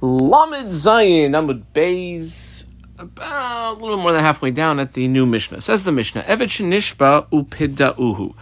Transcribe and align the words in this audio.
Lamed 0.00 0.68
Zayin 0.68 1.30
Amud 1.30 1.64
Beis, 1.74 2.66
about 2.98 3.72
a 3.72 3.80
little 3.80 3.96
bit 3.96 4.02
more 4.02 4.12
than 4.12 4.20
halfway 4.20 4.52
down 4.52 4.78
at 4.78 4.92
the 4.92 5.08
new 5.08 5.26
Mishnah. 5.26 5.60
Says 5.60 5.82
the 5.82 5.90
Mishnah, 5.90 6.22
Evet 6.22 6.48
Shenishba 6.48 7.28
Upidauhu. 7.30 8.34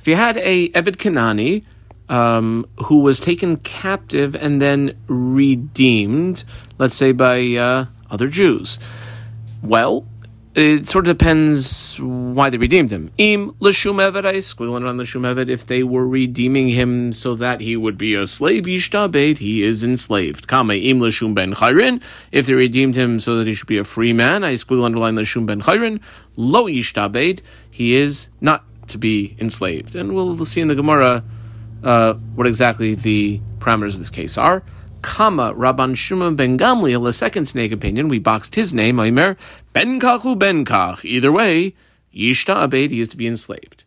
If 0.00 0.08
you 0.08 0.16
had 0.16 0.36
a 0.38 0.68
Evet 0.70 0.96
Kanani 0.96 1.64
um, 2.08 2.66
who 2.86 3.02
was 3.02 3.20
taken 3.20 3.56
captive 3.58 4.34
and 4.34 4.60
then 4.60 4.96
redeemed, 5.06 6.42
let's 6.78 6.96
say 6.96 7.12
by 7.12 7.54
uh, 7.54 7.86
other 8.10 8.26
Jews, 8.26 8.80
well, 9.62 10.04
it 10.56 10.88
sort 10.88 11.06
of 11.06 11.18
depends 11.18 11.98
why 12.00 12.48
they 12.48 12.56
redeemed 12.56 12.90
him. 12.90 13.10
Im 13.18 13.54
l'shum 13.60 13.98
eved, 13.98 14.24
on 14.24 14.98
l'shum 14.98 15.22
eved, 15.22 15.50
if 15.50 15.66
they 15.66 15.82
were 15.82 16.08
redeeming 16.08 16.68
him 16.68 17.12
so 17.12 17.34
that 17.34 17.60
he 17.60 17.76
would 17.76 17.98
be 17.98 18.14
a 18.14 18.26
slave, 18.26 18.62
yishtabed, 18.62 19.36
he 19.36 19.62
is 19.62 19.84
enslaved. 19.84 20.50
Im 20.50 21.00
l'shum 21.00 21.34
ben 21.34 21.54
chayrin, 21.54 22.02
if 22.32 22.46
they 22.46 22.54
redeemed 22.54 22.96
him 22.96 23.20
so 23.20 23.36
that 23.36 23.46
he 23.46 23.52
should 23.52 23.68
be 23.68 23.76
a 23.76 23.84
free 23.84 24.14
man, 24.14 24.44
I 24.44 24.56
squeal 24.56 24.84
underline 24.86 25.16
l'shum 25.16 25.44
ben 25.44 25.60
chayrin, 25.60 26.00
lo 26.36 26.64
yishtabed, 26.64 27.42
he 27.70 27.94
is 27.94 28.30
not 28.40 28.64
to 28.88 28.96
be 28.96 29.36
enslaved. 29.38 29.94
And 29.94 30.14
we'll 30.14 30.42
see 30.46 30.62
in 30.62 30.68
the 30.68 30.74
Gemara 30.74 31.22
uh, 31.84 32.14
what 32.34 32.46
exactly 32.46 32.94
the 32.94 33.40
parameters 33.58 33.92
of 33.92 33.98
this 33.98 34.10
case 34.10 34.38
are. 34.38 34.62
Kama 35.06 35.54
Rabban 35.54 35.96
Shimon 35.96 36.34
ben 36.34 36.58
Gamliel, 36.58 37.06
a 37.06 37.12
second 37.12 37.46
snake 37.46 37.70
opinion, 37.70 38.08
we 38.08 38.18
boxed 38.18 38.56
his 38.56 38.74
name, 38.74 38.98
Omer, 38.98 39.36
Ben 39.72 40.00
Kachu 40.00 40.36
Ben 40.36 40.64
Kach. 40.64 41.04
Either 41.04 41.30
way, 41.30 41.74
Yishta 42.12 42.64
Abed, 42.64 42.90
he 42.90 43.00
is 43.00 43.08
to 43.10 43.16
be 43.16 43.28
enslaved. 43.28 43.84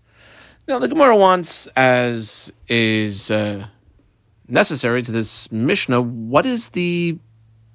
Now, 0.65 0.79
the 0.79 0.87
Gemara 0.87 1.17
wants, 1.17 1.67
as 1.75 2.53
is 2.69 3.29
uh, 3.31 3.67
necessary 4.47 5.03
to 5.03 5.11
this 5.11 5.51
Mishnah, 5.51 6.01
what 6.01 6.45
is 6.45 6.69
the 6.69 7.19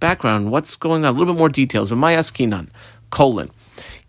background? 0.01 0.51
What's 0.51 0.75
going 0.75 1.05
on? 1.05 1.11
A 1.11 1.13
little 1.13 1.35
bit 1.35 1.39
more 1.39 1.51
details. 1.51 1.91
But 1.91 1.97
my 1.97 2.15
askinan, 2.15 2.71
colon. 3.11 3.51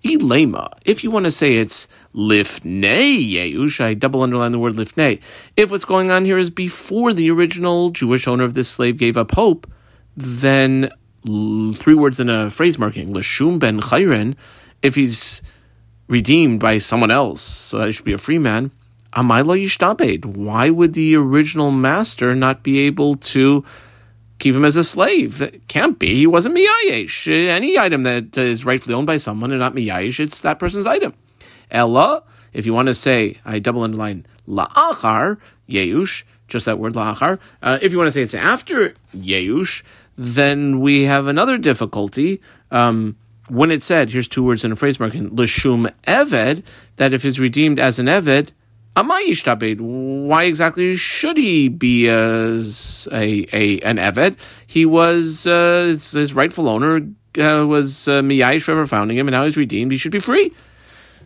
Ilema, 0.05 0.71
if 0.85 1.03
you 1.03 1.09
want 1.09 1.25
to 1.25 1.31
say 1.31 1.55
it's 1.55 1.87
lifnei 2.13 3.17
yeush, 3.17 3.81
I 3.81 3.95
double 3.95 4.21
underline 4.21 4.51
the 4.51 4.59
word 4.59 4.75
lifnei. 4.75 5.19
If 5.57 5.71
what's 5.71 5.83
going 5.83 6.11
on 6.11 6.25
here 6.25 6.37
is 6.37 6.51
before 6.51 7.11
the 7.11 7.31
original 7.31 7.89
Jewish 7.89 8.27
owner 8.27 8.43
of 8.43 8.53
this 8.53 8.69
slave 8.69 8.97
gave 8.97 9.17
up 9.17 9.31
hope, 9.31 9.65
then 10.15 10.91
three 11.25 11.95
words 11.95 12.19
in 12.19 12.29
a 12.29 12.51
phrase 12.51 12.77
marking, 12.77 13.15
lashum 13.15 13.57
ben 13.57 13.81
chayren, 13.81 14.35
if 14.83 14.93
he's 14.93 15.41
redeemed 16.07 16.59
by 16.59 16.77
someone 16.77 17.09
else, 17.09 17.41
so 17.41 17.79
that 17.79 17.87
he 17.87 17.91
should 17.91 18.05
be 18.05 18.13
a 18.13 18.19
free 18.19 18.37
man, 18.37 18.69
amai 19.13 19.43
lo 19.43 20.31
Why 20.31 20.69
would 20.69 20.93
the 20.93 21.15
original 21.15 21.71
master 21.71 22.35
not 22.35 22.61
be 22.61 22.81
able 22.81 23.15
to 23.15 23.65
keep 24.39 24.55
him 24.55 24.66
as 24.66 24.75
a 24.75 24.83
slave. 24.83 25.38
That 25.39 25.67
can't 25.67 25.97
be. 25.97 26.16
He 26.16 26.28
wasn't 26.28 26.58
miyayish. 26.58 27.31
Any 27.31 27.78
item 27.78 28.03
that 28.03 28.38
is 28.38 28.66
rightfully 28.66 28.95
owned 28.95 29.08
by 29.08 29.17
someone 29.17 29.52
and 29.52 29.59
not 29.59 29.73
miyayish, 29.73 30.19
it's 30.19 30.41
that 30.41 30.59
person's 30.59 30.88
item. 30.88 31.14
Ella, 31.72 32.23
if 32.53 32.66
you 32.66 32.73
want 32.73 32.88
to 32.88 32.94
say, 32.94 33.38
I 33.45 33.59
double 33.59 33.83
underline 33.83 34.25
la'achar, 34.47 35.38
yeush, 35.69 36.23
just 36.47 36.66
that 36.66 36.80
word 36.80 36.94
la'achar. 36.94 37.39
Uh, 37.61 37.80
if 37.81 37.91
you 37.91 37.97
want 37.97 38.08
to 38.08 38.11
say 38.11 38.22
it's 38.22 38.36
after 38.36 38.94
yeush, 39.16 39.83
then 40.17 40.80
we 40.80 41.03
have 41.03 41.28
another 41.28 41.58
difficulty. 41.58 42.41
Um, 42.72 43.17
when 43.50 43.72
it 43.72 43.83
said, 43.83 44.09
here's 44.09 44.28
two 44.28 44.44
words 44.44 44.63
in 44.63 44.72
a 44.72 44.75
phrase 44.75 45.00
marking, 45.00 45.36
l'shum 45.36 45.89
eved, 46.08 46.63
that 46.95 47.13
if 47.13 47.25
it's 47.25 47.39
redeemed 47.39 47.80
as 47.80 48.00
an 48.00 48.08
eved, 48.08 48.50
why 49.81 50.43
exactly 50.43 50.95
should 50.95 51.38
he 51.38 51.67
be 51.67 52.07
a, 52.07 52.61
a, 53.11 53.47
a 53.51 53.79
an 53.81 53.97
evet? 53.97 54.38
He 54.67 54.85
was 54.85 55.45
uh, 55.45 55.88
his, 55.88 56.33
rightful 56.33 56.69
owner 56.69 56.97
uh, 57.38 57.66
was 57.66 58.07
uh, 58.07 58.21
Miyai 58.21 58.55
Shrever 58.55 58.88
founding 58.88 59.17
him, 59.17 59.27
and 59.27 59.33
now 59.33 59.43
he's 59.43 59.57
redeemed. 59.57 59.91
He 59.91 59.97
should 59.97 60.13
be 60.13 60.19
free. 60.19 60.53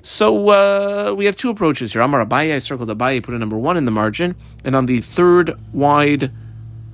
So 0.02 0.50
uh, 0.50 1.14
we 1.14 1.25
have 1.25 1.36
two 1.36 1.50
approaches 1.50 1.94
here. 1.94 2.02
Amar 2.02 2.25
Abaye, 2.25 2.56
I 2.56 2.57
circled 2.57 2.90
Abaye, 2.90 3.22
put 3.22 3.35
a 3.35 3.38
number 3.38 3.57
one 3.57 3.78
in 3.78 3.86
the 3.86 3.91
margin, 3.91 4.36
and 4.63 4.75
on 4.75 4.86
the 4.86 5.01
third 5.01 5.59
wide 5.74 6.31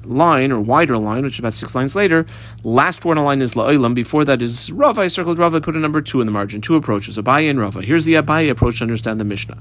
line 0.08 0.52
or 0.52 0.60
wider 0.60 0.98
line, 0.98 1.24
which 1.24 1.34
is 1.34 1.40
about 1.40 1.54
six 1.54 1.76
lines 1.76 1.96
later, 1.96 2.26
last 2.64 3.04
word 3.06 3.18
in 3.18 3.24
line 3.24 3.42
is 3.42 3.54
La'ilam. 3.54 3.94
Before 3.94 4.26
that 4.26 4.42
is 4.42 4.72
Rava. 4.72 5.02
I 5.02 5.08
circled 5.08 5.40
Rava, 5.40 5.58
I 5.58 5.60
put 5.60 5.76
a 5.76 5.80
number 5.80 6.02
two 6.02 6.22
in 6.22 6.26
the 6.26 6.32
margin. 6.32 6.62
Two 6.62 6.76
approaches, 6.76 7.18
Abaye 7.18 7.50
and 7.50 7.60
Rava. 7.60 7.82
Here's 7.82 8.06
the 8.06 8.16
Abaye 8.16 8.50
approach 8.50 8.80
to 8.80 8.84
understand 8.84 9.20
the 9.20 9.26
Mishnah. 9.26 9.58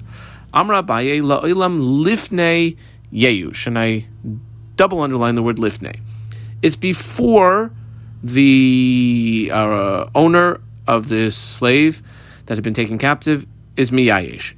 Amra 0.53 0.82
Abaye 0.82 1.22
la'ilam 1.22 2.05
lifnei 2.05 2.77
yeush, 3.12 3.66
and 3.66 3.78
I 3.78 4.06
double 4.77 5.00
underline 5.00 5.34
the 5.34 5.43
word 5.43 5.56
lifnei. 5.56 6.00
It's 6.62 6.76
before 6.76 7.72
the 8.22 9.50
uh, 9.53 10.09
owner 10.15 10.61
of 10.87 11.09
this 11.09 11.37
slave 11.37 12.03
that 12.47 12.56
had 12.56 12.65
been 12.65 12.75
taken 12.75 12.99
captive 12.99 13.47
is 13.76 13.91
miyayish. 13.91 14.55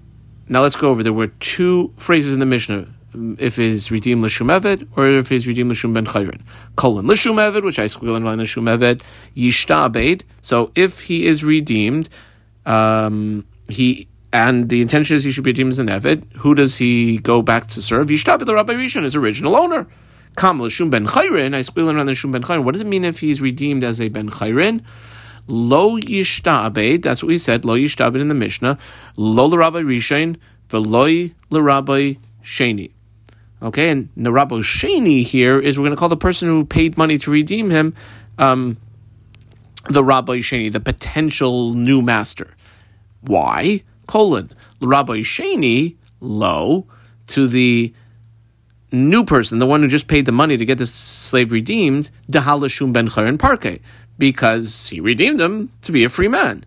Now 0.49 0.63
let's 0.63 0.77
go 0.77 0.91
over. 0.91 1.03
There 1.03 1.13
were 1.13 1.29
two 1.29 1.93
phrases 1.97 2.33
in 2.33 2.39
the 2.39 2.47
Mishnah. 2.47 2.87
If 3.39 3.59
it's 3.59 3.91
redeemed 3.91 4.23
l'shum 4.23 4.49
eved, 4.49 4.87
or 4.97 5.09
if 5.09 5.33
it's 5.33 5.47
redeemed 5.47 5.71
l'shum 5.71 5.93
ben 5.93 6.07
chayrin. 6.07 6.43
Colon 6.77 7.07
l'shum 7.07 7.37
eved, 7.37 7.65
which 7.65 7.79
I 7.79 7.87
squeal 7.87 8.17
in 8.17 8.25
line 8.25 8.41
l'shum 8.41 8.65
eved, 8.67 9.03
yishta 9.37 9.89
abed. 9.89 10.23
So 10.43 10.71
if 10.75 11.01
he 11.01 11.27
is 11.27 11.43
redeemed, 11.43 12.09
um, 12.67 13.47
he 13.69 14.09
and 14.33 14.69
the 14.69 14.83
intention 14.83 15.17
is 15.17 15.25
he 15.25 15.31
should 15.31 15.45
be 15.45 15.51
redeemed 15.51 15.73
as 15.73 15.79
an 15.79 15.87
Evid. 15.87 16.31
Who 16.35 16.55
does 16.55 16.77
he 16.77 17.19
go 17.19 17.43
back 17.43 17.69
to 17.69 17.81
serve? 17.81 18.09
Yishtabi 18.09 18.45
the 18.45 18.55
Rabbi 18.55 18.75
Rishon, 18.75 19.05
his 19.05 19.17
original 19.17 19.57
owner. 19.57 19.87
Kam 20.37 20.61
l'shum 20.61 20.91
ben 20.91 21.07
chayrin. 21.07 21.55
I 21.55 21.63
squeal 21.63 21.91
around 21.91 22.07
the 22.07 22.15
shum 22.15 22.33
ben 22.33 22.43
chayrin. 22.43 22.65
What 22.65 22.73
does 22.73 22.83
it 22.83 22.87
mean 22.87 23.05
if 23.05 23.21
he's 23.21 23.41
redeemed 23.41 23.83
as 23.83 24.01
a 24.01 24.09
ben 24.09 24.29
chayrin? 24.29 24.83
Lo 25.47 25.99
yishtabed. 25.99 27.03
That's 27.03 27.23
what 27.23 27.29
we 27.29 27.39
said. 27.39 27.65
Lo 27.65 27.77
yishtabed 27.77 28.21
in 28.21 28.29
the 28.29 28.35
Mishnah. 28.35 28.79
Lo 29.17 29.47
l'Rabbi 29.47 29.83
Rishon. 29.85 30.37
V'loi 30.69 31.33
l'Rabbi 31.51 32.19
Sheni. 32.43 32.91
Okay, 33.63 33.89
and 33.89 34.09
the 34.17 34.33
Rabbi 34.33 34.57
Sheni 34.57 35.23
here 35.23 35.59
is 35.59 35.79
we're 35.79 35.85
going 35.85 35.97
to 35.97 35.99
call 35.99 36.11
the 36.11 36.17
person 36.17 36.49
who 36.49 36.65
paid 36.65 36.99
money 36.99 37.17
to 37.19 37.31
redeem 37.31 37.71
him 37.71 37.95
um, 38.39 38.77
the 39.89 40.05
Rabbi 40.05 40.39
Sheni, 40.39 40.71
the 40.71 40.81
potential 40.81 41.73
new 41.73 42.03
master. 42.03 42.55
Why? 43.23 43.83
colon 44.07 44.51
Rabbi 44.81 45.19
Sheni 45.21 45.97
lo 46.21 46.87
to 47.29 47.49
the 47.49 47.93
new 48.93 49.25
person, 49.25 49.59
the 49.59 49.67
one 49.67 49.83
who 49.83 49.89
just 49.89 50.07
paid 50.07 50.27
the 50.27 50.33
money 50.33 50.57
to 50.57 50.65
get 50.65 50.79
this 50.79 50.95
slave 50.95 51.53
redeemed, 51.53 52.11
Dahalashum 52.31 52.93
ben 52.93 53.09
Charan 53.09 53.37
Parke, 53.37 53.81
because 54.17 54.89
he 54.89 55.01
redeemed 55.01 55.41
him 55.41 55.71
to 55.83 55.93
be 55.93 56.05
a 56.05 56.09
free 56.09 56.29
man. 56.29 56.65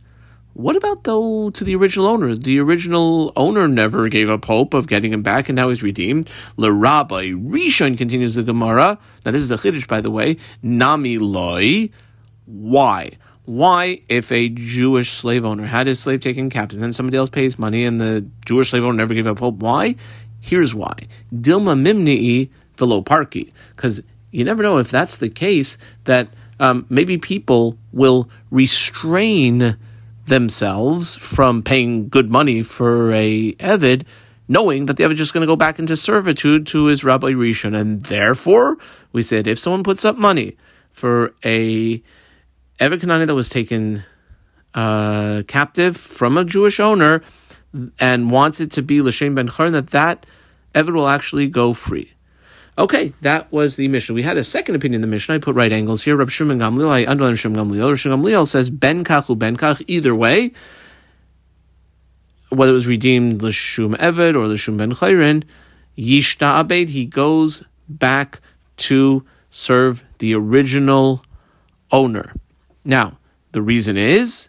What 0.59 0.75
about 0.75 1.05
though 1.05 1.51
to 1.51 1.63
the 1.63 1.73
original 1.77 2.05
owner? 2.05 2.35
The 2.35 2.59
original 2.59 3.31
owner 3.37 3.65
never 3.69 4.09
gave 4.09 4.29
up 4.29 4.43
hope 4.43 4.73
of 4.73 4.87
getting 4.89 5.13
him 5.13 5.21
back, 5.21 5.47
and 5.47 5.55
now 5.55 5.69
he's 5.69 5.81
redeemed. 5.81 6.29
Le 6.57 6.69
Rabbi 6.69 7.27
Rishon 7.27 7.97
continues 7.97 8.35
the 8.35 8.43
Gemara. 8.43 8.99
Now 9.25 9.31
this 9.31 9.41
is 9.41 9.51
a 9.51 9.55
chiddush, 9.55 9.87
by 9.87 10.01
the 10.01 10.11
way. 10.11 10.35
Nami 10.61 11.17
loy. 11.17 11.91
Why? 12.45 13.11
why, 13.45 14.01
if 14.09 14.33
a 14.33 14.49
Jewish 14.49 15.11
slave 15.11 15.45
owner 15.45 15.65
had 15.65 15.87
his 15.87 16.01
slave 16.01 16.19
taken 16.19 16.49
captive 16.49 16.81
and 16.81 16.93
somebody 16.93 17.17
else 17.17 17.29
pays 17.29 17.57
money 17.57 17.85
and 17.85 18.01
the 18.01 18.27
Jewish 18.45 18.71
slave 18.71 18.83
owner 18.83 18.97
never 18.97 19.13
gave 19.13 19.27
up 19.27 19.39
hope, 19.39 19.55
why? 19.55 19.95
Here's 20.41 20.75
why. 20.75 21.07
Dilma 21.33 21.79
mimni'i 21.81 22.49
velo 22.75 23.01
parki. 23.01 23.53
Because 23.71 24.01
you 24.31 24.43
never 24.43 24.61
know 24.61 24.77
if 24.77 24.91
that's 24.91 25.17
the 25.17 25.29
case, 25.29 25.77
that 26.03 26.27
um, 26.59 26.85
maybe 26.89 27.17
people 27.17 27.77
will 27.93 28.29
restrain 28.51 29.77
themselves 30.29 31.15
from 31.15 31.61
paying 31.61 32.09
good 32.09 32.31
money 32.31 32.63
for 32.63 33.11
a 33.11 33.53
Evid, 33.53 34.05
knowing 34.47 34.85
that 34.85 34.97
the 34.97 35.03
Evid 35.03 35.13
is 35.13 35.17
just 35.17 35.33
going 35.33 35.41
to 35.41 35.51
go 35.51 35.55
back 35.55 35.79
into 35.79 35.97
servitude 35.97 36.65
to 36.67 36.85
his 36.85 37.03
Rabbi 37.03 37.31
Rishon. 37.31 37.75
And 37.75 38.01
therefore, 38.03 38.77
we 39.11 39.21
said 39.21 39.47
if 39.47 39.59
someone 39.59 39.83
puts 39.83 40.05
up 40.05 40.17
money 40.17 40.55
for 40.91 41.33
a 41.43 41.97
Eved 42.79 43.01
Kanani 43.01 43.27
that 43.27 43.35
was 43.35 43.49
taken 43.49 44.03
uh, 44.73 45.43
captive 45.47 45.97
from 45.97 46.37
a 46.37 46.45
Jewish 46.45 46.79
owner 46.79 47.21
and 47.99 48.31
wants 48.31 48.61
it 48.61 48.71
to 48.71 48.81
be 48.81 48.99
Lashem 48.99 49.35
Ben 49.35 49.49
Chorn, 49.49 49.73
that 49.73 49.87
that 49.87 50.25
Eved 50.73 50.93
will 50.93 51.07
actually 51.07 51.47
go 51.47 51.73
free. 51.73 52.13
Okay, 52.79 53.11
that 53.19 53.51
was 53.51 53.75
the 53.75 53.89
Mishnah. 53.89 54.15
We 54.15 54.23
had 54.23 54.37
a 54.37 54.43
second 54.43 54.75
opinion 54.75 54.99
in 54.99 55.01
the 55.01 55.07
Mishnah. 55.07 55.35
I 55.35 55.37
put 55.39 55.53
right 55.53 55.71
angles 55.71 56.01
here. 56.01 56.15
Rabbi 56.15 56.29
Shimon 56.29 56.59
Gamliel, 56.59 56.89
I 56.89 57.05
underline 57.05 57.35
Shimon 57.35 57.69
Gamliel. 57.69 57.97
Shimon 57.97 58.21
Gamliel 58.21 58.47
says 58.47 58.69
Ben 58.69 59.03
Kachu 59.03 59.37
Ben 59.37 59.57
Kach. 59.57 59.83
Either 59.87 60.15
way, 60.15 60.53
whether 62.47 62.71
it 62.71 62.75
was 62.75 62.87
redeemed 62.87 63.41
Lashum 63.41 63.95
Eved 63.95 64.35
or 64.35 64.47
Lashum 64.47 64.77
Ben 64.77 64.93
Chayrin, 64.93 65.43
Yishta 65.97 66.63
Abed, 66.63 66.87
he 66.87 67.05
goes 67.05 67.63
back 67.89 68.39
to 68.77 69.25
serve 69.49 70.05
the 70.19 70.33
original 70.33 71.21
owner. 71.91 72.33
Now, 72.85 73.17
the 73.51 73.61
reason 73.61 73.97
is 73.97 74.47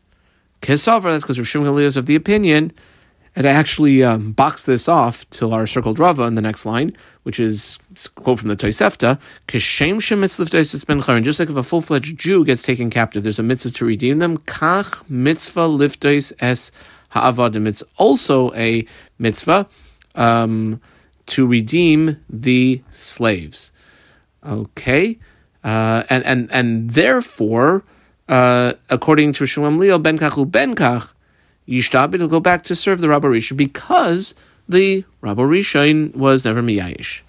Kesavar, 0.63 1.11
that's 1.11 1.25
because 1.25 1.39
Rishim 1.39 1.65
Gamliel 1.65 1.83
is 1.83 1.97
of 1.97 2.07
the 2.07 2.15
opinion 2.15 2.73
And 3.37 3.47
I 3.47 3.51
actually 3.51 4.03
um, 4.03 4.33
boxed 4.33 4.67
this 4.67 4.89
off 4.89 5.29
till 5.31 5.55
our 5.55 5.67
circled 5.67 6.01
Rava 6.01 6.25
in 6.25 6.35
the 6.35 6.43
next 6.43 6.67
line, 6.67 6.97
which 7.23 7.39
is 7.39 7.79
quote 8.17 8.41
from 8.41 8.49
the 8.49 8.57
Tosefta, 8.57 9.21
Kishem 9.47 10.87
ben 10.87 11.03
Charin, 11.03 11.23
just 11.25 11.39
like 11.39 11.49
if 11.49 11.57
a 11.57 11.63
full 11.63 11.81
fledged 11.81 12.19
Jew 12.19 12.45
gets 12.45 12.63
taken 12.63 12.91
captive, 12.91 13.23
there's 13.23 13.39
a 13.39 13.45
mitzvah 13.45 13.71
to 13.71 13.85
redeem 13.85 14.19
them. 14.19 14.39
Kach 14.39 15.09
mitzvah 15.09 15.69
liftois 15.69 16.33
es 16.41 16.73
ha'avadim. 17.11 17.69
It's 17.69 17.85
also 17.97 18.53
a 18.55 18.85
mitzvah 19.19 19.69
um, 20.17 20.81
to 21.27 21.47
redeem 21.47 22.21
the 22.29 22.83
slaves. 22.89 23.73
Okay? 24.45 25.19
Uh, 25.63 26.03
and, 26.11 26.25
and, 26.25 26.51
and 26.51 26.91
therefore, 26.91 27.85
uh, 28.29 28.73
according 28.89 29.35
to 29.35 29.45
Shmuel 29.45 29.79
Leo, 29.79 29.99
ben 29.99 30.19
kachu 30.19 30.51
ben 30.51 30.75
kach, 30.75 31.13
Yishtabit 31.71 32.19
will 32.19 32.29
go 32.29 32.41
back 32.41 32.65
to 32.65 32.75
serve 32.75 33.01
the 33.01 33.09
Rabbi 33.09 33.29
Rishon 33.29 33.57
because 33.57 34.35
the 34.69 35.05
Rabbi 35.21 35.43
Rishon 35.43 36.15
was 36.17 36.45
never 36.45 36.63
miyayish. 36.63 37.23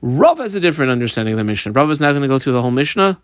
Rav 0.00 0.38
has 0.38 0.54
a 0.54 0.60
different 0.60 0.92
understanding 0.92 1.34
of 1.34 1.38
the 1.38 1.44
Mishnah. 1.44 1.72
Rav 1.72 1.90
is 1.90 2.00
not 2.00 2.12
going 2.12 2.22
to 2.22 2.28
go 2.28 2.38
through 2.38 2.52
the 2.52 2.62
whole 2.62 2.70
Mishnah 2.70 3.18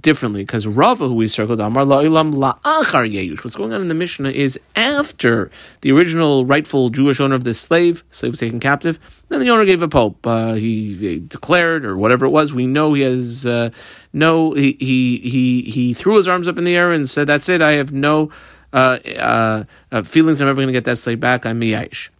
differently 0.00 0.42
because 0.42 0.66
Rav, 0.66 0.98
who 0.98 1.12
we 1.12 1.28
circled, 1.28 1.60
Amar 1.60 1.84
La'ilam 1.84 2.34
La'achar 2.34 3.08
Yeyush. 3.08 3.44
What's 3.44 3.56
going 3.56 3.74
on 3.74 3.82
in 3.82 3.88
the 3.88 3.94
Mishnah 3.94 4.30
is 4.30 4.58
after 4.74 5.50
the 5.82 5.92
original 5.92 6.46
rightful 6.46 6.88
Jewish 6.88 7.20
owner 7.20 7.34
of 7.34 7.44
this 7.44 7.60
slave, 7.60 8.02
slave 8.10 8.32
was 8.32 8.40
taken 8.40 8.58
captive, 8.58 8.98
then 9.28 9.40
the 9.40 9.50
owner 9.50 9.66
gave 9.66 9.82
a 9.82 9.88
pope. 9.88 10.26
Uh, 10.26 10.54
he, 10.54 10.94
he, 10.94 11.18
declared, 11.20 11.84
or 11.84 11.96
whatever 11.96 12.24
it 12.24 12.30
was, 12.30 12.54
we 12.54 12.66
know 12.66 12.94
he 12.94 13.02
has 13.02 13.46
uh, 13.46 13.70
no, 14.12 14.52
he, 14.52 14.76
he, 14.80 15.18
he, 15.18 15.62
he 15.62 15.94
threw 15.94 16.16
his 16.16 16.26
arms 16.26 16.48
up 16.48 16.56
in 16.56 16.64
the 16.64 16.74
air 16.74 16.92
and 16.92 17.08
said, 17.08 17.26
That's 17.26 17.48
it, 17.50 17.60
I 17.60 17.72
have 17.72 17.92
no 17.92 18.30
uh, 18.76 18.98
uh, 19.18 19.64
uh, 19.90 20.02
feelings 20.02 20.40
I'm 20.40 20.48
ever 20.48 20.56
going 20.56 20.68
to 20.68 20.72
get 20.72 20.84
that 20.84 20.98
slave 20.98 21.18
back, 21.18 21.46
I'm 21.46 21.60
miyash. 21.60 22.10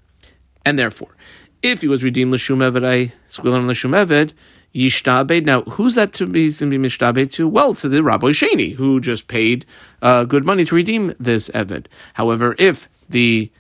And 0.65 0.79
therefore, 0.79 1.15
if 1.63 1.83
he 1.83 1.89
was 1.89 2.03
redeemed 2.03 2.33
l'shum 2.33 2.61
eved, 2.61 2.85
I 2.85 3.13
squeal 3.29 3.61
l'shum 3.61 3.93
eved, 3.93 4.33
yishtabed. 4.75 5.45
Now, 5.45 5.63
who's 5.63 5.95
that 5.97 6.15
to 6.15 6.27
be 6.27 6.51
to 6.51 6.67
be 6.67 6.79
mishtabed 6.79 7.33
to? 7.33 7.47
Well, 7.47 7.75
to 7.75 7.89
the 7.89 8.03
Rabbi 8.03 8.29
Sheni, 8.29 8.75
who 8.75 9.01
just 9.01 9.29
paid 9.29 9.67
uh, 10.01 10.25
good 10.25 10.45
money 10.45 10.65
to 10.65 10.75
redeem 10.75 11.15
this 11.21 11.51
eved. 11.51 11.87
However, 12.15 12.55
if 12.59 12.89
the 13.09 13.51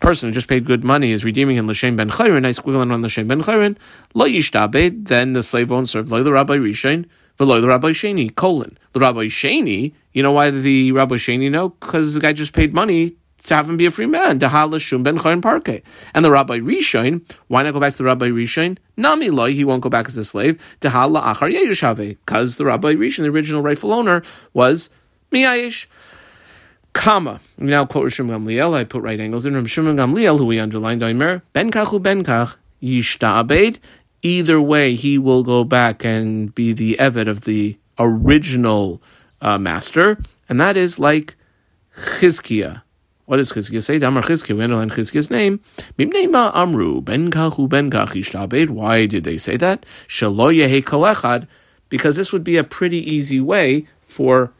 person 0.00 0.28
who 0.28 0.34
just 0.34 0.48
paid 0.48 0.66
good 0.66 0.84
money 0.84 1.12
is 1.12 1.24
redeeming 1.24 1.56
him 1.56 1.66
l'shem 1.66 1.96
ben 1.96 2.10
chayrin, 2.10 2.44
I 2.44 2.52
squeal 2.52 2.80
on 2.80 3.02
l'shem 3.02 3.28
ben 3.28 3.42
chayrin, 3.42 3.78
lo 4.12 4.26
yishtabed, 4.26 5.08
then 5.08 5.32
the 5.32 5.42
slave 5.42 5.70
won't 5.70 5.88
serve 5.88 6.10
lo 6.10 6.22
the 6.22 6.32
Rabbi 6.32 6.56
Rishon, 6.56 7.06
V'loy 7.42 7.60
the 7.60 7.68
Rabbi 7.68 7.88
Sheni, 7.88 8.34
colon. 8.34 8.78
The 8.92 9.00
Rabbi 9.00 9.26
Sheni, 9.26 9.92
you 10.12 10.22
know 10.22 10.32
why 10.32 10.50
the 10.50 10.92
Rabbi 10.92 11.16
Sheni 11.16 11.50
know? 11.50 11.70
Because 11.70 12.14
the 12.14 12.20
guy 12.20 12.32
just 12.32 12.52
paid 12.52 12.72
money 12.72 13.16
to 13.44 13.54
have 13.54 13.68
him 13.68 13.76
be 13.76 13.86
a 13.86 13.90
free 13.90 14.06
man. 14.06 14.38
Ben 14.38 14.48
Parke. 15.40 15.82
And 16.14 16.24
the 16.24 16.30
Rabbi 16.30 16.58
Rishon, 16.58 17.22
why 17.48 17.62
not 17.62 17.72
go 17.72 17.80
back 17.80 17.92
to 17.92 17.98
the 17.98 18.04
Rabbi 18.04 18.26
Rishon? 18.26 18.78
Nami 18.96 19.30
loy, 19.30 19.52
he 19.52 19.64
won't 19.64 19.82
go 19.82 19.88
back 19.88 20.06
as 20.06 20.16
a 20.16 20.24
slave. 20.24 20.62
Dehala 20.80 21.34
Achar. 21.34 22.08
Because 22.08 22.56
the 22.56 22.64
Rabbi 22.64 22.92
Rishon, 22.94 23.24
the 23.24 23.28
original 23.30 23.62
rightful 23.62 23.92
owner, 23.92 24.22
was 24.52 24.90
Miyayish. 25.32 25.86
Comma. 26.92 27.40
We 27.58 27.68
now 27.68 27.84
quote 27.84 28.06
Rishon 28.06 28.28
Gamliel. 28.28 28.74
I 28.74 28.84
put 28.84 29.02
right 29.02 29.18
angles 29.18 29.46
in. 29.46 29.54
Rishon 29.54 29.84
Gamliel, 29.96 30.38
who 30.38 30.44
we 30.44 30.60
underlined, 30.60 31.02
Omer, 31.02 31.42
Ben 31.52 31.70
Kachu 31.72 32.00
Ben 32.00 32.22
Kach, 32.22 32.56
Yishta 32.82 33.40
Abed, 33.40 33.80
either 34.22 34.60
way, 34.60 34.94
he 34.94 35.18
will 35.18 35.42
go 35.42 35.64
back 35.64 36.04
and 36.04 36.54
be 36.54 36.72
the 36.72 36.96
Eved 36.98 37.28
of 37.28 37.42
the 37.42 37.78
original 37.98 39.02
uh, 39.40 39.58
master, 39.58 40.18
and 40.48 40.58
that 40.60 40.76
is 40.76 40.98
like 40.98 41.36
Chizkiah. 41.94 42.82
What 43.26 43.36
does 43.36 43.52
Chizkiah 43.52 43.82
say? 43.82 43.98
Damar 43.98 44.22
Chizkiah, 44.22 44.56
we 44.56 44.64
underline 44.64 44.90
Chizkiah's 44.90 45.30
name. 45.30 45.60
Bimneima 45.98 46.54
Amru, 46.54 47.00
Ben 47.00 47.30
Kachu 47.30 47.68
Ben 47.68 47.90
Why 48.74 49.06
did 49.06 49.24
they 49.24 49.38
say 49.38 49.56
that? 49.56 49.86
Kalechad, 50.08 51.46
because 51.88 52.16
this 52.16 52.32
would 52.32 52.44
be 52.44 52.56
a 52.56 52.64
pretty 52.64 52.98
easy 52.98 53.40
way 53.40 53.86
for 54.02 54.52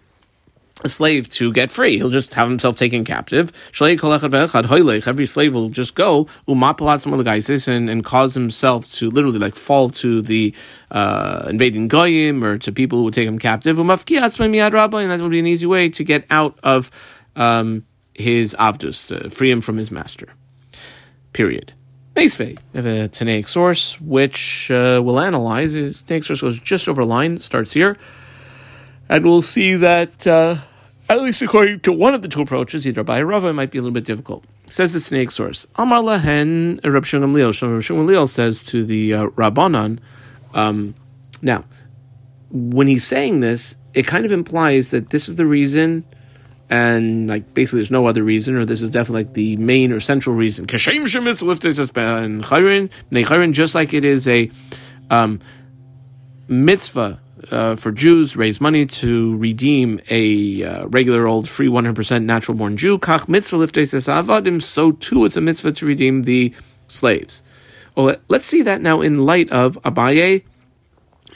a 0.84 0.88
slave 0.88 1.29
to 1.31 1.52
get 1.52 1.70
free. 1.70 1.96
He'll 1.96 2.11
just 2.11 2.34
have 2.34 2.49
himself 2.49 2.76
taken 2.76 3.05
captive. 3.05 3.52
Every 3.81 5.26
slave 5.26 5.55
will 5.55 5.69
just 5.69 5.94
go 5.94 6.26
and, 7.69 7.90
and 7.90 8.05
cause 8.05 8.34
himself 8.34 8.90
to 8.93 9.11
literally 9.11 9.38
like 9.38 9.55
fall 9.55 9.90
to 9.90 10.23
the 10.23 10.55
uh, 10.90 11.46
invading 11.49 11.88
goyim 11.88 12.43
or 12.44 12.58
to 12.58 12.73
people 12.73 12.99
who 12.99 13.05
would 13.05 13.14
take 13.14 13.26
him 13.26 13.38
captive. 13.38 13.79
And 13.79 13.88
that 13.90 15.20
would 15.20 15.31
be 15.31 15.38
an 15.38 15.46
easy 15.46 15.67
way 15.67 15.88
to 15.90 16.05
get 16.05 16.26
out 16.31 16.58
of 16.62 16.90
um, 17.37 17.84
his 18.14 18.55
avdus, 18.58 19.32
free 19.32 19.50
him 19.50 19.61
from 19.61 19.76
his 19.76 19.90
master. 19.90 20.29
Period. 21.32 21.73
Meisvei. 22.14 22.58
A 22.75 23.08
Tanaic 23.08 23.49
source 23.49 24.00
which 24.00 24.70
uh, 24.70 25.00
we'll 25.02 25.20
analyze. 25.20 25.75
Tanaic 25.75 26.25
source 26.25 26.43
goes 26.43 26.61
just 26.61 26.88
over 26.88 27.05
line, 27.05 27.40
starts 27.40 27.73
here. 27.73 27.96
And 29.08 29.25
we'll 29.25 29.43
see 29.43 29.76
that 29.76 30.26
uh, 30.26 30.56
at 31.18 31.22
least 31.22 31.42
according 31.42 31.80
to 31.80 31.92
one 31.92 32.14
of 32.14 32.22
the 32.22 32.28
two 32.28 32.42
approaches, 32.42 32.86
either 32.86 33.02
by 33.02 33.20
Rava, 33.22 33.48
it 33.48 33.52
might 33.54 33.70
be 33.70 33.78
a 33.78 33.82
little 33.82 33.94
bit 33.94 34.04
difficult. 34.04 34.44
says 34.66 34.92
the 34.92 35.00
snake 35.00 35.30
source. 35.30 35.66
Amar 35.76 36.00
lahen 36.00 36.80
Rab 36.84 37.04
Shimon 37.04 37.32
Leil. 37.32 37.52
Shimon 37.52 38.26
says 38.26 38.62
to 38.64 38.84
the 38.84 39.14
uh. 39.14 39.96
Um, 40.54 40.94
now, 41.40 41.64
when 42.50 42.86
he's 42.86 43.04
saying 43.04 43.40
this, 43.40 43.76
it 43.94 44.06
kind 44.06 44.24
of 44.24 44.32
implies 44.32 44.90
that 44.90 45.10
this 45.10 45.28
is 45.28 45.36
the 45.36 45.46
reason, 45.46 46.04
and 46.70 47.28
like 47.28 47.52
basically 47.54 47.80
there's 47.80 47.90
no 47.90 48.06
other 48.06 48.22
reason, 48.22 48.56
or 48.56 48.64
this 48.64 48.82
is 48.82 48.90
definitely 48.90 49.24
like 49.24 49.34
the 49.34 49.56
main 49.56 49.92
or 49.92 50.00
central 50.00 50.36
reason. 50.36 50.66
Kashem 50.66 51.06
just 53.52 53.74
like 53.74 53.94
it 53.94 54.04
is 54.04 54.28
a 54.28 54.50
um, 55.10 55.40
mitzvah 56.48 57.20
uh, 57.50 57.76
for 57.76 57.92
Jews 57.92 58.36
raise 58.36 58.60
money 58.60 58.86
to 58.86 59.36
redeem 59.36 60.00
a 60.10 60.62
uh, 60.62 60.86
regular 60.86 61.26
old 61.26 61.48
free 61.48 61.68
100% 61.68 62.24
natural 62.24 62.56
born 62.56 62.76
Jew. 62.76 62.98
Kach 62.98 63.28
mitzvah. 63.28 64.60
So 64.60 64.92
too, 64.92 65.24
it's 65.24 65.36
a 65.36 65.40
mitzvah 65.40 65.72
to 65.72 65.86
redeem 65.86 66.22
the 66.22 66.54
slaves. 66.88 67.42
Well, 67.96 68.16
let's 68.28 68.46
see 68.46 68.62
that 68.62 68.80
now 68.80 69.00
in 69.00 69.26
light 69.26 69.50
of 69.50 69.80
Abaye 69.82 70.44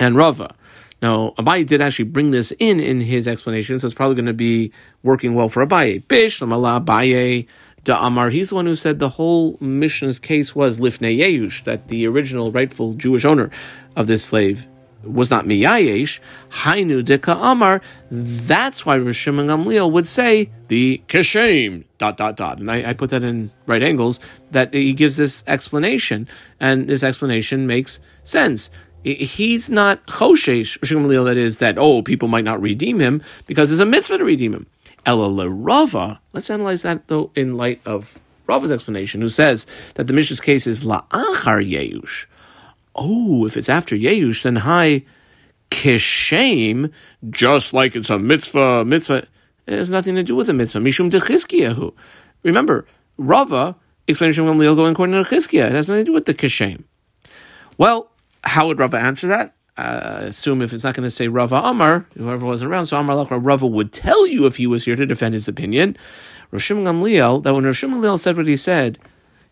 and 0.00 0.16
Rava. 0.16 0.54
Now, 1.02 1.34
Abaye 1.38 1.66
did 1.66 1.82
actually 1.82 2.06
bring 2.06 2.30
this 2.30 2.52
in 2.58 2.80
in 2.80 3.00
his 3.00 3.28
explanation, 3.28 3.78
so 3.78 3.86
it's 3.86 3.94
probably 3.94 4.14
going 4.14 4.26
to 4.26 4.32
be 4.32 4.72
working 5.02 5.34
well 5.34 5.48
for 5.48 5.66
Abaye. 5.66 6.06
Bish, 6.08 6.40
Lamala, 6.40 6.82
Abaye, 6.82 7.46
Amar, 7.88 8.30
he's 8.30 8.48
the 8.48 8.54
one 8.56 8.66
who 8.66 8.74
said 8.74 8.98
the 8.98 9.10
whole 9.10 9.58
Mishnah's 9.60 10.18
case 10.18 10.54
was 10.56 10.78
Lifnei 10.78 11.18
Yeush, 11.18 11.62
that 11.64 11.88
the 11.88 12.06
original 12.06 12.50
rightful 12.50 12.94
Jewish 12.94 13.24
owner 13.24 13.50
of 13.94 14.06
this 14.06 14.24
slave 14.24 14.66
was 15.02 15.30
not 15.30 15.44
miyayesh, 15.44 16.20
hainu 16.50 17.02
deka 17.02 17.36
amar. 17.40 17.80
That's 18.10 18.84
why 18.84 18.98
Rishim 18.98 19.38
and 19.38 19.48
Gamliel 19.48 19.90
would 19.90 20.06
say 20.06 20.50
the 20.68 21.02
kishem 21.08 21.84
dot 21.98 22.16
dot 22.16 22.36
dot, 22.36 22.58
and 22.58 22.70
I, 22.70 22.90
I, 22.90 22.92
put 22.92 23.10
that 23.10 23.22
in 23.22 23.50
right 23.66 23.82
angles. 23.82 24.20
That 24.50 24.74
he 24.74 24.92
gives 24.94 25.16
this 25.16 25.44
explanation, 25.46 26.28
and 26.60 26.88
this 26.88 27.02
explanation 27.02 27.66
makes 27.66 28.00
sense. 28.24 28.70
He's 29.04 29.70
not 29.70 30.04
choshesh 30.06 30.78
Rishim 30.80 31.04
Gamliel. 31.04 31.24
That 31.24 31.36
is 31.36 31.58
that 31.58 31.78
oh 31.78 32.02
people 32.02 32.28
might 32.28 32.44
not 32.44 32.60
redeem 32.60 32.98
him 32.98 33.22
because 33.46 33.70
there's 33.70 33.80
a 33.80 33.86
mitzvah 33.86 34.18
to 34.18 34.24
redeem 34.24 34.54
him. 34.54 34.66
Ela 35.04 35.48
Rava. 35.48 36.20
Let's 36.32 36.50
analyze 36.50 36.82
that 36.82 37.06
though 37.06 37.30
in 37.36 37.56
light 37.56 37.80
of 37.86 38.18
Rava's 38.46 38.70
explanation, 38.70 39.20
who 39.20 39.28
says 39.28 39.66
that 39.94 40.06
the 40.06 40.12
Mishnah's 40.12 40.40
case 40.40 40.66
is 40.66 40.84
la'achar 40.84 41.64
yeush 41.64 42.26
oh, 42.96 43.46
if 43.46 43.56
it's 43.56 43.68
after 43.68 43.94
Yeush, 43.94 44.42
then 44.42 44.56
hi 44.56 45.04
kishem, 45.70 46.92
just 47.30 47.72
like 47.72 47.96
it's 47.96 48.10
a 48.10 48.18
mitzvah, 48.18 48.84
mitzvah, 48.84 49.26
it 49.66 49.74
has 49.74 49.90
nothing 49.90 50.14
to 50.14 50.22
do 50.22 50.36
with 50.36 50.48
a 50.48 50.52
mitzvah. 50.52 50.80
Mishum 50.80 51.10
de 51.10 51.92
Remember, 52.42 52.86
Rava, 53.16 53.76
when 54.06 54.58
Leo 54.58 54.74
going 54.74 54.92
according 54.92 55.22
to 55.22 55.28
Chizkiah, 55.28 55.66
it 55.66 55.72
has 55.72 55.88
nothing 55.88 56.04
to 56.04 56.10
do 56.10 56.12
with 56.12 56.26
the 56.26 56.34
kishem. 56.34 56.84
Well, 57.76 58.10
how 58.44 58.68
would 58.68 58.78
Rava 58.78 58.98
answer 58.98 59.26
that? 59.28 59.54
Uh, 59.76 60.20
assume 60.22 60.62
if 60.62 60.72
it's 60.72 60.84
not 60.84 60.94
going 60.94 61.04
to 61.04 61.10
say 61.10 61.28
Rava 61.28 61.56
Amar, 61.56 62.06
whoever 62.16 62.46
wasn't 62.46 62.70
around, 62.70 62.86
so 62.86 62.98
Amar 62.98 63.16
Lachra, 63.16 63.38
Rava 63.42 63.66
would 63.66 63.92
tell 63.92 64.26
you 64.26 64.46
if 64.46 64.56
he 64.56 64.66
was 64.66 64.84
here 64.84 64.96
to 64.96 65.04
defend 65.04 65.34
his 65.34 65.48
opinion. 65.48 65.96
Roshim 66.52 66.84
Gamliel, 66.84 67.42
that 67.42 67.52
when 67.52 67.64
Roshim 67.64 67.90
Gamliel 67.90 68.18
said 68.18 68.36
what 68.36 68.46
he 68.46 68.56
said, 68.56 68.98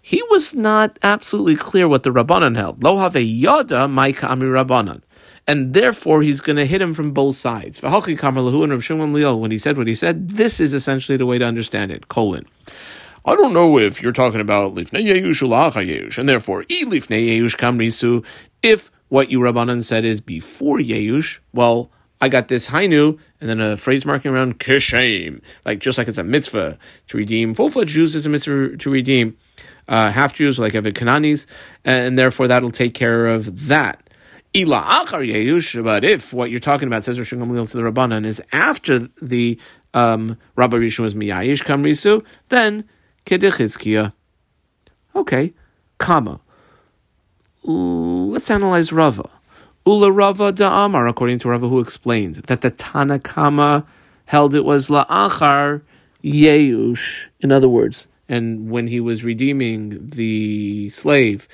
he 0.06 0.22
was 0.28 0.54
not 0.54 0.98
absolutely 1.02 1.56
clear 1.56 1.88
what 1.88 2.02
the 2.02 2.10
Rabbanan 2.10 2.56
held. 2.56 2.84
Lo 2.84 2.98
have 2.98 3.16
yada 3.16 3.88
maika 3.88 4.24
ami 4.24 4.44
Rabbanan. 4.44 5.00
And 5.46 5.72
therefore, 5.72 6.20
he's 6.20 6.42
going 6.42 6.56
to 6.56 6.66
hit 6.66 6.82
him 6.82 6.92
from 6.92 7.12
both 7.12 7.36
sides. 7.36 7.80
When 7.80 7.90
he 7.90 9.58
said 9.58 9.78
what 9.78 9.86
he 9.86 9.94
said, 9.94 10.28
this 10.28 10.60
is 10.60 10.74
essentially 10.74 11.16
the 11.16 11.24
way 11.24 11.38
to 11.38 11.46
understand 11.46 11.90
it. 11.90 12.08
Colon. 12.08 12.44
I 13.24 13.34
don't 13.34 13.54
know 13.54 13.78
if 13.78 14.02
you're 14.02 14.12
talking 14.12 14.42
about 14.42 14.74
lifnei 14.74 15.06
yeush 15.06 16.18
and 16.18 16.28
therefore 16.28 16.64
e 16.68 16.84
yeush 16.84 17.56
kamrisu. 17.56 18.26
If 18.62 18.90
what 19.08 19.30
you 19.30 19.40
Rabbanan 19.40 19.82
said 19.82 20.04
is 20.04 20.20
before 20.20 20.80
yeush, 20.80 21.38
well, 21.54 21.90
I 22.20 22.28
got 22.28 22.48
this 22.48 22.68
hainu, 22.68 23.18
and 23.40 23.48
then 23.48 23.62
a 23.62 23.78
phrase 23.78 24.04
marking 24.04 24.32
around 24.32 24.60
kishem, 24.60 25.42
like 25.64 25.78
just 25.78 25.96
like 25.96 26.08
it's 26.08 26.18
a 26.18 26.24
mitzvah 26.24 26.78
to 27.08 27.16
redeem. 27.16 27.54
Full 27.54 27.70
fledged 27.70 27.92
Jews 27.92 28.14
is 28.14 28.26
a 28.26 28.28
mitzvah 28.28 28.76
to 28.76 28.90
redeem. 28.90 29.38
Uh, 29.88 30.10
half 30.10 30.34
Jews, 30.34 30.58
like 30.58 30.72
Eved 30.72 30.92
Kananis, 30.92 31.46
and 31.84 32.18
therefore 32.18 32.48
that'll 32.48 32.70
take 32.70 32.94
care 32.94 33.26
of 33.26 33.68
that. 33.68 34.00
But 34.54 36.04
if 36.04 36.32
what 36.32 36.50
you're 36.50 36.60
talking 36.60 36.86
about 36.86 37.04
says 37.04 37.18
Rosh 37.18 37.32
Gamliel 37.32 37.68
to 37.70 37.76
the 37.76 37.82
Rabbanan 37.82 38.24
is 38.24 38.40
after 38.52 39.00
the 39.20 39.58
um, 39.94 40.38
Rabbi 40.54 40.76
Rishon 40.76 41.00
was 41.00 41.14
miyayish 41.14 41.64
kamrisu, 41.64 42.24
then 42.50 42.84
kedechizkia. 43.26 44.12
Okay, 45.16 45.54
comma. 45.98 46.40
Let's 47.64 48.50
analyze 48.50 48.92
Rava. 48.92 49.28
Ula 49.86 50.10
Rava 50.12 50.52
Da'amar, 50.52 51.08
according 51.08 51.38
to 51.40 51.48
Rava, 51.48 51.68
who 51.68 51.80
explained 51.80 52.36
that 52.46 52.60
the 52.60 52.70
Tanakama 52.70 53.86
held 54.26 54.54
it 54.54 54.64
was 54.64 54.88
La'achar 54.88 55.82
Yeush. 56.22 57.26
In 57.40 57.52
other 57.52 57.68
words, 57.68 58.06
and 58.34 58.70
when 58.70 58.88
he 58.88 59.00
was 59.00 59.24
redeeming 59.24 60.08
the 60.10 60.88
slave 60.90 61.48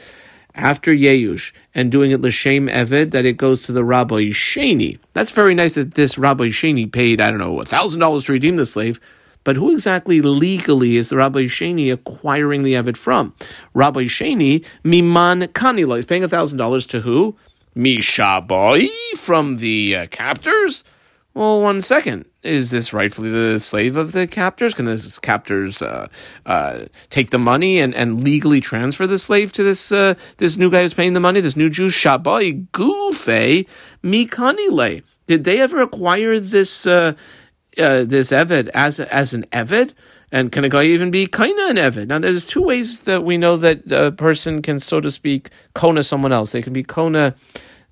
after 0.54 0.92
Yeush 0.92 1.52
and 1.74 1.92
doing 1.92 2.10
it 2.10 2.20
L'Shem 2.20 2.66
Eved, 2.68 3.12
that 3.12 3.24
it 3.24 3.36
goes 3.36 3.62
to 3.62 3.72
the 3.72 3.84
Rabbi 3.84 4.30
Sheni. 4.30 4.98
That's 5.12 5.30
very 5.30 5.54
nice 5.54 5.74
that 5.74 5.94
this 5.94 6.18
Rabbi 6.18 6.48
Sheni 6.48 6.90
paid, 6.90 7.20
I 7.20 7.30
don't 7.30 7.38
know, 7.38 7.56
$1,000 7.56 8.26
to 8.26 8.32
redeem 8.32 8.56
the 8.56 8.66
slave. 8.66 9.00
But 9.42 9.56
who 9.56 9.72
exactly 9.72 10.20
legally 10.20 10.96
is 10.96 11.08
the 11.08 11.16
Rabbi 11.16 11.44
Sheni 11.44 11.92
acquiring 11.92 12.62
the 12.62 12.74
Eved 12.74 12.96
from? 12.96 13.34
Rabbi 13.72 14.02
Sheni, 14.04 14.64
Miman 14.84 15.48
Kanila, 15.48 15.98
is 15.98 16.04
paying 16.04 16.22
$1,000 16.22 16.88
to 16.88 17.00
who? 17.00 17.36
Mishaboy 17.74 18.88
from 19.16 19.56
the 19.56 19.96
uh, 19.96 20.06
captors? 20.08 20.84
Well, 21.32 21.60
one 21.60 21.80
second. 21.82 22.24
Is 22.42 22.70
this 22.70 22.92
rightfully 22.92 23.30
the 23.30 23.60
slave 23.60 23.96
of 23.96 24.12
the 24.12 24.26
captors? 24.26 24.74
Can 24.74 24.86
the 24.86 25.18
captors 25.22 25.80
uh, 25.80 26.08
uh, 26.44 26.86
take 27.08 27.30
the 27.30 27.38
money 27.38 27.78
and, 27.78 27.94
and 27.94 28.24
legally 28.24 28.60
transfer 28.60 29.06
the 29.06 29.18
slave 29.18 29.52
to 29.52 29.62
this 29.62 29.92
uh, 29.92 30.14
this 30.38 30.56
new 30.56 30.70
guy 30.70 30.82
who's 30.82 30.94
paying 30.94 31.12
the 31.12 31.20
money, 31.20 31.40
this 31.40 31.56
new 31.56 31.70
Jew? 31.70 31.88
Shabai 31.88 32.66
gufe 32.70 33.68
mikanile. 34.02 35.02
Did 35.26 35.44
they 35.44 35.60
ever 35.60 35.80
acquire 35.80 36.40
this 36.40 36.86
uh, 36.86 37.12
uh, 37.78 38.04
this 38.04 38.32
eved 38.32 38.68
as 38.70 38.98
as 38.98 39.34
an 39.34 39.44
eved? 39.52 39.92
And 40.32 40.50
can 40.50 40.64
a 40.64 40.68
guy 40.68 40.84
even 40.84 41.10
be 41.10 41.26
kaina 41.26 41.70
an 41.70 41.76
eved? 41.76 42.06
Now, 42.08 42.18
there's 42.18 42.46
two 42.46 42.62
ways 42.62 43.00
that 43.00 43.22
we 43.22 43.36
know 43.36 43.56
that 43.56 43.90
a 43.92 44.12
person 44.12 44.62
can, 44.62 44.80
so 44.80 45.00
to 45.00 45.10
speak, 45.10 45.50
kona 45.74 46.02
someone 46.02 46.32
else. 46.32 46.52
They 46.52 46.62
can 46.62 46.72
be 46.72 46.84
kona 46.84 47.34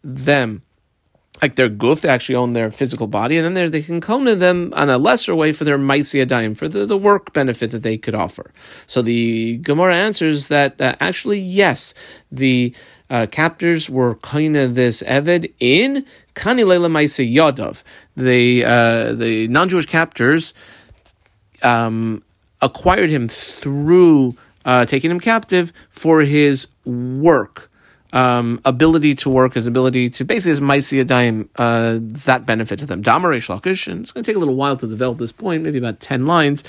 them 0.03 0.63
like 1.43 1.57
their 1.57 1.71
guf, 1.71 2.05
actually 2.05 2.35
own 2.35 2.53
their 2.53 2.71
physical 2.71 3.07
body, 3.07 3.39
and 3.39 3.57
then 3.57 3.71
they 3.71 3.83
can 3.83 4.01
kona 4.01 4.35
them 4.35 4.73
on 4.75 4.91
a 4.91 4.99
lesser 4.99 5.35
way 5.35 5.53
for 5.53 5.65
their 5.65 5.79
maisi 5.79 6.57
for 6.57 6.69
the, 6.69 6.85
the 6.85 6.97
work 6.97 7.33
benefit 7.33 7.71
that 7.71 7.83
they 7.83 7.97
could 7.97 8.15
offer. 8.15 8.53
So 8.87 9.03
the 9.03 9.59
Gemara 9.59 9.95
answers 9.95 10.49
that 10.49 10.81
uh, 10.81 10.97
actually, 11.01 11.39
yes, 11.39 11.95
the 12.33 12.75
uh, 13.11 13.27
captors 13.31 13.89
were 13.89 14.17
kaina 14.17 14.73
this 14.75 15.03
eved 15.03 15.53
in 15.61 16.05
kanilela 16.35 16.91
maisi 16.91 17.33
yadav. 17.33 17.83
The 18.17 18.65
uh, 18.65 19.13
the 19.13 19.49
non 19.49 19.69
Jewish 19.69 19.87
captors 19.87 20.55
um, 21.63 22.23
acquired 22.61 23.11
him 23.11 23.29
through 23.29 24.37
uh, 24.65 24.85
taking 24.85 25.11
him 25.11 25.21
captive 25.21 25.73
for 25.89 26.23
his 26.23 26.69
work 26.85 27.71
um, 28.13 28.61
ability 28.65 29.15
to 29.17 29.31
work, 29.31 29.55
his 29.55 29.67
ability 29.67 30.11
to 30.11 30.25
basically 30.25 30.51
his 30.51 30.61
Maisi 30.61 31.49
uh, 31.57 31.99
that 32.25 32.47
benefit 32.47 32.79
to 32.79 32.87
them. 32.87 33.03
Damar 33.03 33.33
Reish 33.33 33.49
Lakish, 33.49 33.91
and 33.91 34.03
it's 34.03 34.13
going 34.13 34.25
to 34.25 34.29
take 34.29 34.37
a 34.37 34.39
little 34.39 34.55
while 34.55 34.77
to 34.77 34.87
develop 34.87 35.19
this 35.19 35.33
point, 35.33 35.63
maybe 35.63 35.79
about 35.79 36.01
10 36.01 36.27
lines. 36.27 36.63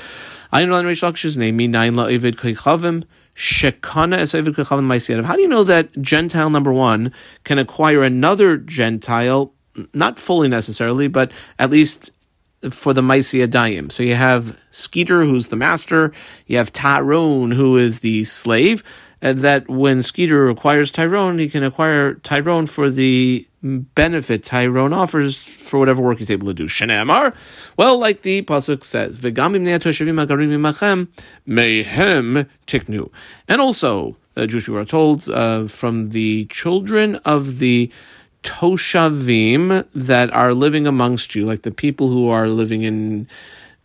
Ayin 0.51 0.67
Reish 0.67 1.07
Lakish's 1.07 1.37
name, 1.37 1.57
Minayin 1.57 1.95
La 1.95 2.07
Evid 2.07 2.35
Kechavim, 2.35 3.03
Shekana 3.35 4.17
Es 4.17 4.33
Evid 4.33 4.55
Kechavim 4.55 4.85
Maisi 4.85 5.23
How 5.23 5.35
do 5.35 5.41
you 5.41 5.47
know 5.47 5.63
that 5.63 5.91
Gentile 6.01 6.49
number 6.49 6.73
one 6.73 7.13
can 7.43 7.57
acquire 7.57 8.03
another 8.03 8.57
Gentile, 8.57 9.53
not 9.93 10.19
fully 10.19 10.49
necessarily, 10.49 11.07
but 11.07 11.31
at 11.57 11.69
least 11.69 12.11
for 12.69 12.93
the 12.93 13.01
Adayim. 13.01 13.91
So 13.91 14.03
you 14.03 14.15
have 14.15 14.59
Skeeter, 14.69 15.23
who's 15.23 15.47
the 15.47 15.55
master, 15.55 16.11
you 16.45 16.57
have 16.57 16.73
Tyrone, 16.73 17.51
who 17.51 17.77
is 17.77 18.01
the 18.01 18.25
slave, 18.25 18.83
that 19.21 19.69
when 19.69 20.01
Skeeter 20.01 20.49
acquires 20.49 20.91
Tyrone, 20.91 21.39
he 21.39 21.49
can 21.49 21.63
acquire 21.63 22.15
Tyrone 22.15 22.67
for 22.67 22.89
the 22.89 23.45
benefit 23.61 24.43
Tyrone 24.43 24.93
offers 24.93 25.37
for 25.37 25.79
whatever 25.79 26.01
work 26.01 26.19
he's 26.19 26.31
able 26.31 26.47
to 26.47 26.53
do. 26.53 26.65
Shenamar, 26.65 27.35
well, 27.75 27.97
like 27.97 28.21
the 28.21 28.41
pasuk 28.43 28.83
says, 28.83 29.19
"V'gamim 29.19 29.63
mehem 31.47 32.47
tiknu," 32.67 33.11
and 33.47 33.61
also 33.61 34.15
uh, 34.37 34.45
Jewish 34.45 34.65
people 34.65 34.79
are 34.79 34.85
told 34.85 35.29
uh, 35.29 35.67
from 35.67 36.07
the 36.07 36.45
children 36.45 37.15
of 37.17 37.59
the 37.59 37.91
toshavim 38.43 39.85
that 39.93 40.31
are 40.31 40.53
living 40.53 40.87
amongst 40.87 41.35
you, 41.35 41.45
like 41.45 41.63
the 41.63 41.71
people 41.71 42.07
who 42.07 42.29
are 42.29 42.47
living 42.47 42.83
in 42.83 43.27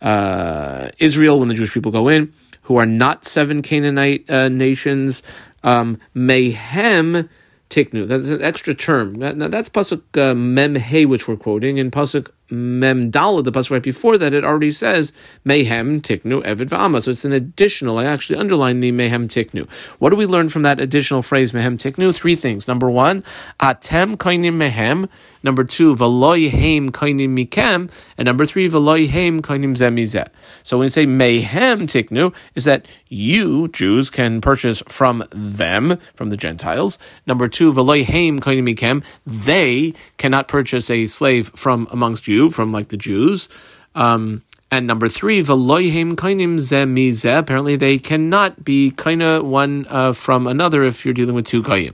uh, 0.01 0.89
Israel 0.99 1.39
when 1.39 1.49
the 1.49 1.53
Jewish 1.53 1.73
people 1.73 1.91
go 1.91 2.07
in 2.07 2.33
who 2.65 2.77
are 2.77 2.85
not 2.85 3.25
seven 3.25 3.61
Canaanite 3.61 4.29
uh, 4.29 4.49
nations. 4.49 5.23
Um, 5.63 5.99
Mehem 6.15 7.27
tiknu. 7.69 8.07
That's 8.07 8.29
an 8.29 8.41
extra 8.41 8.73
term. 8.73 9.15
Now 9.15 9.47
that's 9.47 9.69
pasuk 9.69 10.01
uh, 10.17 10.35
mem 10.35 10.75
hey, 10.75 11.05
which 11.05 11.27
we're 11.27 11.35
quoting, 11.35 11.79
and 11.79 11.91
pasuk 11.91 12.29
mem 12.49 13.09
dala, 13.09 13.41
the 13.41 13.51
pasuk 13.51 13.71
right 13.71 13.83
before 13.83 14.17
that, 14.17 14.33
it 14.33 14.45
already 14.45 14.71
says 14.71 15.11
mehem 15.45 16.01
tiknu 16.01 16.43
evid 16.43 16.69
v'ama. 16.69 17.01
So 17.03 17.11
it's 17.11 17.25
an 17.25 17.33
additional. 17.33 17.97
I 17.97 18.05
actually 18.05 18.39
underlined 18.39 18.83
the 18.83 18.91
mehem 18.91 19.27
tiknu. 19.27 19.69
What 19.99 20.11
do 20.11 20.15
we 20.15 20.25
learn 20.25 20.49
from 20.49 20.63
that 20.63 20.79
additional 20.79 21.21
phrase 21.21 21.51
mehem 21.51 21.77
tiknu? 21.77 22.15
Three 22.15 22.35
things. 22.35 22.67
Number 22.67 22.89
one, 22.89 23.23
atem 23.59 24.15
kainim 24.17 24.55
mehem. 24.55 25.09
Number 25.45 25.63
two, 25.63 25.95
v'loy 25.95 26.49
heim 26.49 26.91
kainim 26.91 27.37
mikem. 27.37 27.91
And 28.17 28.25
number 28.25 28.47
three, 28.47 28.67
v'loy 28.67 29.07
heim 29.07 29.43
kainim 29.43 29.75
zemizeh. 29.77 30.27
So 30.63 30.77
when 30.79 30.85
we 30.85 30.89
say 30.89 31.05
mehem 31.05 31.83
tiknu, 31.83 32.33
is 32.55 32.63
that 32.63 32.87
you 33.09 33.67
Jews 33.67 34.09
can 34.09 34.41
purchase 34.41 34.81
from 34.87 35.23
them, 35.29 35.99
from 36.15 36.31
the 36.31 36.35
Gentiles. 36.35 36.97
Number 37.27 37.47
two, 37.47 37.71
v'loy 37.71 38.03
heim 38.03 38.39
kainim 38.39 38.73
mikem. 38.73 39.03
They 39.23 39.93
cannot 40.17 40.47
purchase 40.47 40.89
a 40.89 41.05
slave 41.05 41.51
from 41.55 41.87
amongst 41.91 42.27
you, 42.27 42.49
from 42.49 42.71
like 42.71 42.87
the 42.87 42.97
Jews. 42.97 43.47
Um, 43.93 44.41
and 44.71 44.87
number 44.87 45.07
three, 45.07 45.41
veloyhem 45.41 46.15
kainim 46.15 46.59
ze 46.59 47.29
Apparently, 47.29 47.75
they 47.75 47.99
cannot 47.99 48.65
be 48.65 48.89
kaina 48.89 49.43
one 49.43 49.85
uh, 49.89 50.11
from 50.11 50.47
another 50.47 50.83
if 50.83 51.05
you're 51.05 51.13
dealing 51.13 51.35
with 51.35 51.45
two 51.45 51.61
kayim. 51.61 51.93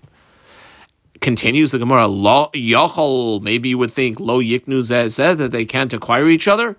Continues 1.21 1.71
the 1.71 1.79
Gemara, 1.79 2.07
lo 2.07 2.49
yachol. 2.53 3.41
Maybe 3.41 3.69
you 3.69 3.77
would 3.77 3.91
think 3.91 4.19
lo 4.19 4.41
yiknu 4.41 4.79
zeh 4.79 5.37
that 5.37 5.51
they 5.51 5.65
can't 5.65 5.93
acquire 5.93 6.27
each 6.27 6.47
other. 6.47 6.77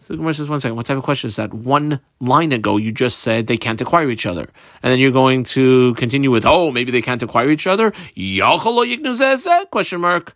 So 0.00 0.12
the 0.12 0.18
Gemara 0.18 0.34
says, 0.34 0.48
one 0.48 0.60
second, 0.60 0.76
what 0.76 0.86
type 0.86 0.98
of 0.98 1.04
question 1.04 1.28
is 1.28 1.36
that? 1.36 1.54
One 1.54 2.00
line 2.20 2.52
ago, 2.52 2.76
you 2.76 2.92
just 2.92 3.20
said 3.20 3.46
they 3.46 3.56
can't 3.56 3.80
acquire 3.80 4.10
each 4.10 4.26
other. 4.26 4.48
And 4.82 4.92
then 4.92 4.98
you're 4.98 5.12
going 5.12 5.44
to 5.44 5.94
continue 5.94 6.30
with, 6.30 6.44
oh, 6.44 6.70
maybe 6.70 6.90
they 6.90 7.02
can't 7.02 7.22
acquire 7.22 7.50
each 7.50 7.66
other? 7.66 7.92
Yachol 8.16 8.74
lo 8.74 8.84
yiknu 8.84 9.14
zeh 9.14 9.70
Question 9.70 10.00
mark. 10.00 10.34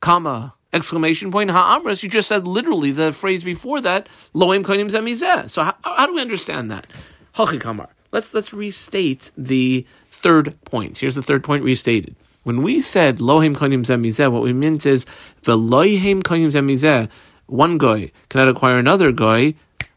Comma 0.00 0.54
exclamation 0.72 1.30
point 1.30 1.50
ha'amras. 1.50 2.02
You 2.02 2.08
just 2.08 2.28
said 2.28 2.46
literally 2.46 2.90
the 2.90 3.12
phrase 3.12 3.44
before 3.44 3.80
that 3.82 4.08
loim 4.34 4.64
koinim 4.64 4.90
zemizeh. 4.90 5.48
So 5.50 5.62
how, 5.62 5.76
how, 5.82 6.06
do 6.06 6.14
we 6.14 6.20
understand 6.20 6.70
that? 6.70 6.86
Hachikamar. 7.34 7.88
Let's 8.12 8.34
let's 8.34 8.52
restate 8.52 9.30
the 9.36 9.86
third 10.10 10.56
point. 10.64 10.98
Here's 10.98 11.14
the 11.14 11.22
third 11.22 11.44
point 11.44 11.64
restated. 11.64 12.16
When 12.42 12.62
we 12.62 12.80
said 12.80 13.20
lohim 13.20 13.54
koinim 13.54 13.84
zemizeh, 13.84 14.32
what 14.32 14.42
we 14.42 14.52
meant 14.52 14.86
is 14.86 15.04
the 15.42 15.56
loihim 15.56 16.22
koinim 16.22 16.48
zemizeh. 16.48 17.10
One 17.46 17.78
guy 17.78 18.12
cannot 18.28 18.48
acquire 18.48 18.78
another 18.78 19.12
guy 19.12 19.54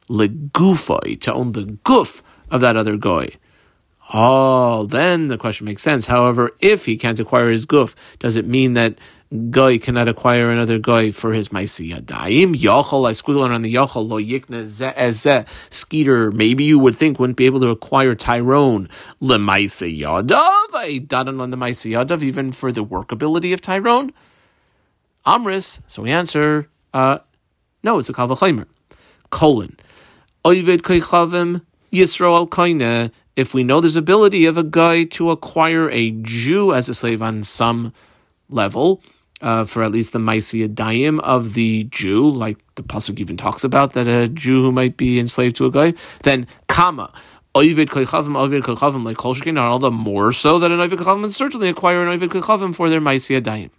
legufoi 0.10 1.20
to 1.22 1.34
own 1.34 1.54
the 1.54 1.78
goof 1.84 2.22
of 2.52 2.62
that 2.62 2.76
other 2.76 2.98
guy. 2.98 3.30
Oh, 4.14 4.86
then 4.86 5.30
the 5.30 5.38
question 5.38 5.66
makes 5.66 5.82
sense. 5.82 6.08
However, 6.08 6.52
if 6.60 6.86
he 6.86 6.98
can't 6.98 7.20
acquire 7.20 7.50
his 7.50 7.66
goof, 7.66 7.96
does 8.20 8.36
it 8.36 8.46
mean 8.46 8.74
that 8.74 8.98
guy 9.50 9.78
cannot 9.78 10.08
acquire 10.08 10.52
another 10.52 10.78
guy 10.78 11.12
for 11.12 11.34
his 11.34 11.50
maisi 11.50 11.92
yadayim. 11.92 12.56
Yachol, 12.56 13.08
I 13.08 13.14
squiggle 13.14 13.48
around 13.48 13.64
the 13.64 13.74
yachol 13.74 14.08
lo 14.08 14.20
yikna 14.20 14.64
zeh 14.64 15.48
Skeeter, 15.70 16.32
maybe 16.32 16.66
you 16.66 16.78
would 16.78 16.96
think 16.96 17.20
wouldn't 17.20 17.38
be 17.38 17.46
able 17.46 17.60
to 17.62 17.70
acquire 17.70 18.14
Tyrone 18.16 18.90
le 19.20 19.38
maisi 19.38 20.00
yadav. 20.00 20.76
I 20.76 21.00
dadan 21.00 21.42
on 21.42 21.50
the 21.50 21.58
maisi 21.58 21.92
yadav 21.92 22.22
even 22.22 22.52
for 22.52 22.72
the 22.72 22.86
workability 22.86 23.54
of 23.54 23.62
Tyrone. 23.62 24.12
Amris, 25.26 25.82
so 25.88 26.04
we 26.04 26.12
answer, 26.12 26.70
uh, 26.94 27.20
no, 27.82 27.98
it's 27.98 28.10
a 28.10 28.14
kavachaymer. 28.14 28.68
Colon. 29.30 29.78
Oived 30.46 30.82
koichavim 30.82 31.62
Yisrael 31.92 32.50
kaina. 32.50 33.12
If 33.36 33.54
we 33.56 33.64
know 33.64 33.82
there's 33.82 33.96
ability 33.96 34.46
of 34.46 34.58
a 34.58 34.64
guy 34.64 35.06
to 35.06 35.32
acquire 35.32 35.90
a 35.90 36.12
Jew 36.12 36.72
as 36.72 36.88
a 36.88 36.94
slave 36.94 37.22
on 37.22 37.44
some 37.44 37.94
level, 38.48 39.02
uh, 39.44 39.66
for 39.66 39.84
at 39.84 39.92
least 39.92 40.14
the 40.14 40.20
Maisi 40.20 40.68
Adayim 40.68 41.20
of 41.20 41.54
the 41.54 41.84
Jew, 41.86 42.30
like 42.30 42.58
the 42.76 42.82
Pasuk 42.82 43.20
even 43.20 43.36
talks 43.36 43.64
about 43.64 43.94
that 43.94 44.08
a 44.08 44.30
Jew 44.30 44.64
who 44.64 44.72
might 44.72 44.96
be 44.96 45.20
enslaved 45.20 45.58
to 45.58 45.66
a 45.66 45.72
guy, 45.72 45.94
then 46.24 46.48
Kama. 46.68 47.14
Ovid 47.56 47.90
Koichavim, 47.90 48.36
Ovid 48.36 48.64
Koichavim, 48.64 49.04
like 49.04 49.18
Kolshkin, 49.18 49.60
are 49.60 49.68
all 49.68 49.78
the 49.78 49.92
more 49.92 50.34
so 50.34 50.58
that 50.58 50.72
an 50.72 50.80
Ovid 50.80 50.98
Koichavim 50.98 51.30
certainly 51.30 51.70
acquire 51.70 52.04
an 52.04 52.20
Koichavim 52.20 52.74
for 52.74 52.90
their 52.90 53.02
Maisi 53.02 53.40
Adayim. 53.40 53.70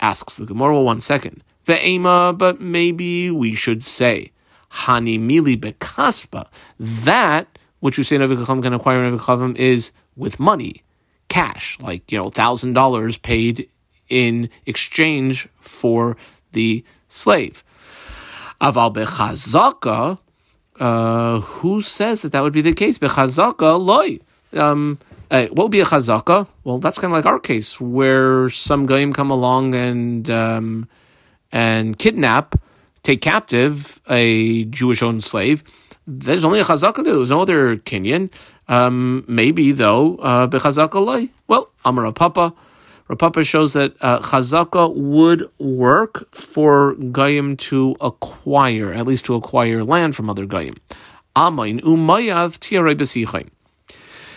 Asks 0.00 0.38
the 0.38 0.46
Gemara, 0.46 0.72
well, 0.72 0.82
one 0.82 1.00
second. 1.00 1.44
Ve'ema, 1.66 2.36
but 2.36 2.60
maybe 2.60 3.30
we 3.30 3.54
should 3.54 3.84
say, 3.84 4.32
Hani 4.72 5.20
Mili 5.20 5.56
Bekaspa, 5.56 6.48
that 6.80 7.46
which 7.78 7.98
you 7.98 8.02
say 8.02 8.16
an 8.16 8.22
Koichavim 8.22 8.62
can 8.62 8.72
acquire 8.72 9.04
an 9.04 9.16
Koichavim 9.16 9.56
is 9.56 9.92
with 10.16 10.40
money, 10.40 10.82
cash, 11.28 11.78
like, 11.80 12.10
you 12.10 12.18
know, 12.18 12.30
$1,000 12.30 13.22
paid 13.22 13.68
in 14.12 14.50
exchange 14.66 15.48
for 15.58 16.16
the 16.52 16.84
slave. 17.08 17.64
Aval 18.60 18.94
bechazaka, 18.94 20.18
uh, 20.78 21.40
who 21.40 21.80
says 21.80 22.20
that 22.20 22.32
that 22.32 22.42
would 22.42 22.52
be 22.52 22.60
the 22.60 22.74
case? 22.74 22.98
Bechazaka 22.98 23.80
loy. 23.80 24.20
Um, 24.52 24.98
uh, 25.30 25.46
what 25.46 25.64
would 25.64 25.72
be 25.72 25.80
a 25.80 25.84
chazaka? 25.84 26.46
Well, 26.62 26.78
that's 26.78 26.98
kind 26.98 27.10
of 27.10 27.16
like 27.16 27.24
our 27.24 27.40
case, 27.40 27.80
where 27.80 28.50
some 28.50 28.84
goyim 28.84 29.14
come 29.14 29.30
along 29.30 29.74
and 29.74 30.28
um, 30.28 30.88
and 31.50 31.98
kidnap, 31.98 32.60
take 33.02 33.22
captive 33.22 33.98
a 34.10 34.64
Jewish-owned 34.64 35.24
slave. 35.24 35.64
There's 36.06 36.44
only 36.44 36.60
a 36.60 36.64
chazaka. 36.64 37.02
There 37.02 37.16
was 37.16 37.30
no 37.30 37.40
other 37.40 37.76
Kenyan. 37.78 38.30
Um, 38.68 39.24
maybe 39.26 39.72
though, 39.72 40.16
uh, 40.16 40.46
bechazaka 40.48 41.02
loy. 41.02 41.30
Well, 41.48 41.70
Amar 41.84 42.12
Papa. 42.12 42.52
Rapapa 43.12 43.46
shows 43.46 43.74
that 43.74 43.94
uh, 44.00 44.20
chazaka 44.20 44.94
would 44.94 45.50
work 45.58 46.34
for 46.34 46.94
Goyim 46.94 47.58
to 47.58 47.94
acquire, 48.00 48.94
at 48.94 49.06
least 49.06 49.26
to 49.26 49.34
acquire 49.34 49.84
land 49.84 50.16
from 50.16 50.30
other 50.30 50.46
Goyim. 50.46 50.76
Amain 51.36 51.80
umayav 51.80 52.58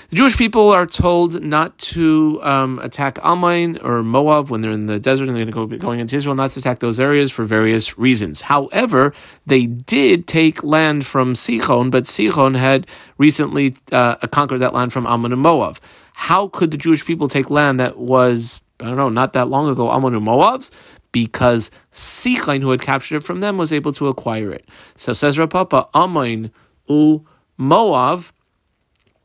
The 0.09 0.15
Jewish 0.15 0.35
people 0.35 0.71
are 0.71 0.85
told 0.85 1.41
not 1.41 1.77
to 1.77 2.41
um, 2.43 2.79
attack 2.79 3.17
Ammon 3.23 3.77
or 3.77 4.03
Moab 4.03 4.49
when 4.49 4.59
they're 4.59 4.71
in 4.71 4.87
the 4.87 4.99
desert 4.99 5.29
and 5.29 5.37
they're 5.37 5.45
going 5.45 5.69
to 5.69 5.77
go 5.77 5.81
going 5.81 6.01
into 6.01 6.17
Israel, 6.17 6.35
not 6.35 6.51
to 6.51 6.59
attack 6.59 6.79
those 6.79 6.99
areas 6.99 7.31
for 7.31 7.45
various 7.45 7.97
reasons. 7.97 8.41
However, 8.41 9.13
they 9.45 9.67
did 9.67 10.27
take 10.27 10.65
land 10.65 11.05
from 11.05 11.33
Sichon, 11.33 11.91
but 11.91 12.05
Sichon 12.05 12.57
had 12.57 12.87
recently 13.17 13.75
uh, 13.93 14.15
conquered 14.27 14.59
that 14.59 14.73
land 14.73 14.91
from 14.91 15.07
Ammon 15.07 15.31
and 15.31 15.41
Moab. 15.41 15.79
How 16.13 16.47
could 16.49 16.71
the 16.71 16.77
Jewish 16.77 17.05
people 17.05 17.27
take 17.29 17.49
land 17.49 17.79
that 17.79 17.97
was 17.97 18.61
I 18.79 18.85
don't 18.85 18.97
know, 18.97 19.09
not 19.09 19.33
that 19.33 19.47
long 19.47 19.69
ago, 19.69 19.91
Ammon 19.91 20.15
and 20.15 20.25
Moab's, 20.25 20.69
because 21.11 21.71
Sichain, 21.93 22.61
who 22.61 22.71
had 22.71 22.81
captured 22.81 23.17
it 23.17 23.23
from 23.23 23.39
them, 23.39 23.57
was 23.57 23.71
able 23.71 23.93
to 23.93 24.07
acquire 24.07 24.51
it. 24.51 24.67
So 24.95 25.13
says 25.13 25.37
Rapapa, 25.37 25.89
Ammon 25.93 26.51
u 26.89 27.25
Moab, 27.57 28.25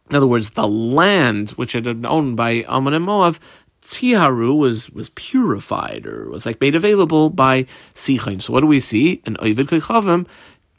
in 0.08 0.16
other 0.16 0.26
words, 0.26 0.50
the 0.50 0.68
land 0.68 1.50
which 1.50 1.72
had 1.72 1.84
been 1.84 2.06
owned 2.06 2.36
by 2.36 2.64
Ammon 2.68 2.94
and 2.94 3.04
Moab, 3.04 3.38
Tiharu 3.82 4.56
was 4.56 4.90
was 4.90 5.10
purified 5.10 6.06
or 6.06 6.28
was 6.28 6.46
like 6.46 6.60
made 6.60 6.74
available 6.74 7.30
by 7.30 7.66
Sichain. 7.94 8.40
So 8.42 8.52
what 8.52 8.60
do 8.60 8.66
we 8.66 8.78
see? 8.78 9.22
An 9.26 9.36
Ovid 9.40 9.68
Kechavim 9.68 10.28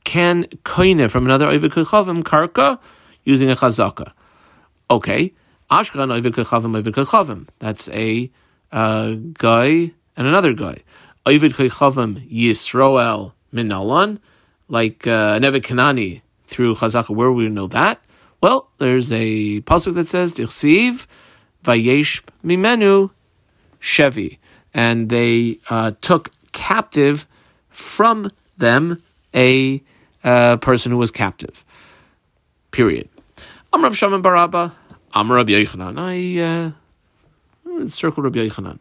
can 0.03 0.45
koine 0.63 1.09
from 1.09 1.25
another 1.25 1.47
Ovid 1.47 1.71
Kechavim 1.71 2.23
karka 2.23 2.79
using 3.23 3.49
a 3.49 3.55
chazaka. 3.55 4.13
Okay. 4.89 5.33
Ashkan 5.69 6.13
Ovid 6.15 6.33
Kechavim 6.33 6.77
Ovid 6.77 6.93
Kechavim. 6.93 7.47
That's 7.59 7.89
a 7.89 8.29
uh, 8.71 9.13
guy 9.33 9.91
and 10.17 10.27
another 10.27 10.53
guy. 10.53 10.77
Ovid 11.25 11.53
Koichavim 11.53 12.29
Yisroel 12.31 13.33
Minalan, 13.53 14.19
like 14.67 15.05
uh, 15.05 15.37
Nevid 15.39 15.61
Kanani 15.61 16.21
through 16.45 16.75
Chazaka. 16.75 17.15
Where 17.15 17.31
we 17.31 17.47
know 17.49 17.67
that? 17.67 18.03
Well, 18.41 18.69
there's 18.79 19.11
a 19.11 19.61
pasuk 19.61 19.93
that 19.93 20.07
says 20.07 20.33
Dichsiv 20.33 21.05
Vayesh 21.63 22.23
Mimenu 22.43 23.11
Shevi, 23.79 24.39
and 24.73 25.09
they 25.09 25.59
uh, 25.69 25.91
took 26.01 26.31
captive 26.51 27.27
from 27.69 28.31
them 28.57 29.01
a 29.33 29.81
uh, 30.23 30.57
person 30.57 30.91
who 30.91 30.97
was 30.97 31.11
captive. 31.11 31.63
Period. 32.71 33.09
Amrav 33.73 33.95
Shaman 33.95 34.21
Baraba, 34.21 34.73
Amrav 35.13 35.47
Yechanan. 35.47 35.97
I 35.97 36.41
uh, 36.41 36.71
circle 37.87 38.23
Rabbi 38.23 38.47
Yochanan. 38.47 38.79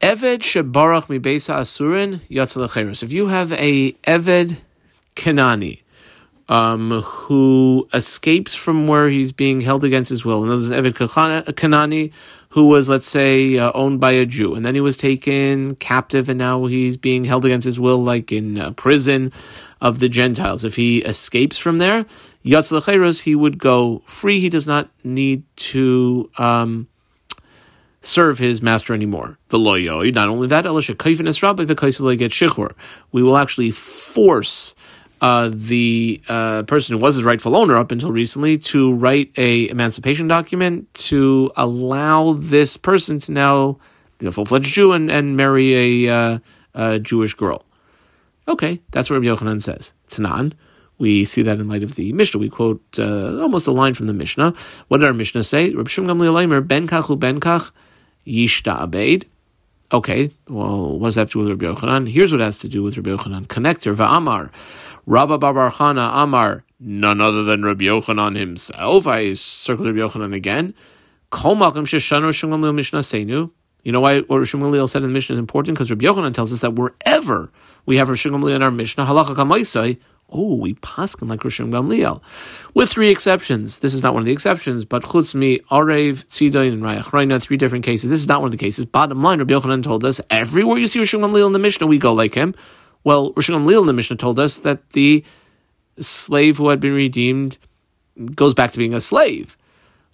Eved 0.00 0.40
shebarach 0.40 1.08
mi 1.08 1.18
beisa 1.18 1.56
asurin 1.56 2.20
If 3.02 3.12
you 3.12 3.26
have 3.26 3.52
a 3.52 3.92
Eved 3.92 4.56
Kanani, 5.16 5.82
um, 6.48 7.02
who 7.02 7.88
escapes 7.92 8.54
from 8.54 8.86
where 8.86 9.08
he's 9.08 9.32
being 9.32 9.60
held 9.60 9.84
against 9.84 10.08
his 10.08 10.24
will. 10.24 10.42
And 10.42 10.52
there's 10.52 10.70
an 10.70 10.82
Eved 10.82 11.54
Kanani 11.54 12.12
who 12.50 12.66
was, 12.66 12.88
let's 12.88 13.06
say, 13.06 13.58
uh, 13.58 13.70
owned 13.74 14.00
by 14.00 14.12
a 14.12 14.24
Jew, 14.24 14.54
and 14.54 14.64
then 14.64 14.74
he 14.74 14.80
was 14.80 14.96
taken 14.96 15.76
captive, 15.76 16.30
and 16.30 16.38
now 16.38 16.64
he's 16.64 16.96
being 16.96 17.24
held 17.24 17.44
against 17.44 17.66
his 17.66 17.78
will, 17.78 18.02
like 18.02 18.32
in 18.32 18.58
uh, 18.58 18.70
prison 18.72 19.32
of 19.82 19.98
the 19.98 20.08
Gentiles. 20.08 20.64
If 20.64 20.74
he 20.74 20.98
escapes 21.04 21.58
from 21.58 21.78
there, 21.78 22.06
Yatz 22.48 23.20
he 23.20 23.34
would 23.34 23.58
go 23.58 24.02
free. 24.06 24.40
He 24.40 24.48
does 24.48 24.66
not 24.66 24.88
need 25.04 25.42
to 25.56 26.30
um, 26.38 26.88
serve 28.00 28.38
his 28.38 28.62
master 28.62 28.94
anymore. 28.94 29.38
The 29.48 29.58
loyo. 29.58 30.12
Not 30.14 30.28
only 30.28 30.48
that, 30.48 30.64
Elisha 30.64 30.94
kaifin 30.94 31.42
rabbi 31.42 31.64
the 31.64 32.16
get 32.16 32.30
shichur. 32.30 32.72
We 33.12 33.22
will 33.22 33.36
actually 33.36 33.70
force 33.70 34.74
uh, 35.20 35.50
the 35.52 36.22
uh, 36.28 36.62
person 36.62 36.96
who 36.96 37.02
was 37.02 37.16
his 37.16 37.24
rightful 37.24 37.56
owner 37.56 37.76
up 37.76 37.90
until 37.90 38.12
recently 38.12 38.56
to 38.56 38.92
write 38.94 39.32
a 39.36 39.68
emancipation 39.68 40.28
document 40.28 40.92
to 40.94 41.50
allow 41.56 42.32
this 42.34 42.76
person 42.76 43.18
to 43.18 43.32
now 43.32 43.78
be 44.18 44.26
a 44.26 44.32
full 44.32 44.44
fledged 44.44 44.72
Jew 44.72 44.92
and, 44.92 45.10
and 45.10 45.36
marry 45.36 46.06
a, 46.06 46.14
uh, 46.14 46.38
a 46.74 46.98
Jewish 46.98 47.34
girl. 47.34 47.64
Okay, 48.46 48.80
that's 48.90 49.10
what 49.10 49.16
Rabbi 49.16 49.26
Yochanan 49.26 49.62
says. 49.62 49.92
Tanan. 50.08 50.54
We 50.98 51.24
see 51.24 51.42
that 51.42 51.60
in 51.60 51.68
light 51.68 51.84
of 51.84 51.94
the 51.94 52.12
Mishnah. 52.12 52.40
We 52.40 52.48
quote 52.48 52.82
uh, 52.98 53.40
almost 53.40 53.66
a 53.66 53.72
line 53.72 53.94
from 53.94 54.06
the 54.06 54.14
Mishnah. 54.14 54.52
What 54.88 54.98
did 54.98 55.06
our 55.06 55.12
Mishnah 55.14 55.44
say? 55.44 55.70
Rabbi 55.70 55.88
Shimon 55.88 56.18
Gamliel 56.18 56.66
Ben 56.66 56.88
Kach 56.88 57.18
Ben 57.18 57.40
Kach 57.40 57.70
Yishta 58.26 58.80
Abeid. 58.80 59.24
Okay, 59.90 60.30
well, 60.48 60.98
what 60.98 61.08
does 61.08 61.14
that 61.14 61.22
have 61.22 61.30
to 61.30 61.44
do 61.44 61.50
with 61.50 61.62
Rabbi 61.62 61.80
Yochanan? 61.80 62.10
Here's 62.10 62.32
what 62.32 62.42
has 62.42 62.58
to 62.58 62.68
do 62.68 62.82
with 62.82 62.96
Rabbi 62.98 63.10
Yochanan. 63.10 63.46
Connector, 63.46 63.94
Va'amar. 63.94 64.50
Rabba 65.06 65.38
Bar 65.38 65.70
Chana 65.70 66.22
Amar, 66.22 66.64
none 66.78 67.22
other 67.22 67.42
than 67.42 67.64
Rabbi 67.64 67.86
Yochanan 67.86 68.36
himself. 68.36 69.06
I 69.06 69.32
circled 69.32 69.86
Rabbi 69.86 70.00
Yochanan 70.00 70.34
again. 70.34 70.74
Kol 71.30 71.56
Malkam 71.56 71.86
Sheshanu 71.86 72.28
Shemgalil 72.28 72.74
Mishnah 72.74 73.00
Seinu. 73.00 73.50
You 73.84 73.92
know 73.92 74.00
why 74.00 74.20
what 74.20 74.42
Rishon 74.42 74.60
Gamliel 74.60 74.86
said 74.86 75.02
in 75.02 75.08
the 75.08 75.14
Mishnah 75.14 75.32
is 75.34 75.40
important? 75.40 75.78
Because 75.78 75.90
Rabbi 75.90 76.04
Yochanan 76.04 76.34
tells 76.34 76.52
us 76.52 76.60
that 76.60 76.74
wherever 76.74 77.50
we 77.86 77.96
have 77.96 78.08
Rishon 78.08 78.32
Gamliel 78.32 78.56
in 78.56 78.62
our 78.62 78.70
Mishnah, 78.70 79.06
halacha 79.06 79.34
kamaisai, 79.34 79.98
oh, 80.30 80.54
we 80.54 80.74
paskin 80.74 81.28
like 81.28 81.40
Rishon 81.40 81.70
Gamliel. 81.70 82.20
With 82.74 82.90
three 82.90 83.10
exceptions. 83.10 83.78
This 83.78 83.94
is 83.94 84.02
not 84.02 84.14
one 84.14 84.22
of 84.22 84.26
the 84.26 84.32
exceptions, 84.32 84.84
but 84.84 85.02
chutzmi, 85.02 85.62
arev, 85.66 86.24
tzidayin, 86.26 86.74
and 86.74 86.82
rayach, 86.82 87.04
rayna, 87.04 87.40
three 87.40 87.56
different 87.56 87.84
cases. 87.84 88.10
This 88.10 88.20
is 88.20 88.28
not 88.28 88.40
one 88.40 88.48
of 88.48 88.52
the 88.52 88.58
cases. 88.58 88.84
Bottom 88.84 89.22
line, 89.22 89.38
Rabbi 89.38 89.54
Yochanan 89.54 89.82
told 89.82 90.04
us, 90.04 90.20
everywhere 90.30 90.78
you 90.78 90.86
see 90.86 91.00
Rishon 91.00 91.20
Gamliel 91.20 91.46
in 91.46 91.52
the 91.52 91.58
Mishnah, 91.58 91.86
we 91.86 91.98
go 91.98 92.12
like 92.12 92.34
him. 92.34 92.54
Well, 93.04 93.32
Rosh 93.34 93.50
Gamliel 93.50 93.80
in 93.80 93.86
the 93.86 93.92
Mishnah 93.92 94.16
told 94.16 94.38
us 94.38 94.58
that 94.58 94.90
the 94.90 95.24
slave 96.00 96.58
who 96.58 96.68
had 96.68 96.80
been 96.80 96.94
redeemed 96.94 97.58
goes 98.34 98.54
back 98.54 98.72
to 98.72 98.78
being 98.78 98.94
a 98.94 99.00
slave. 99.00 99.56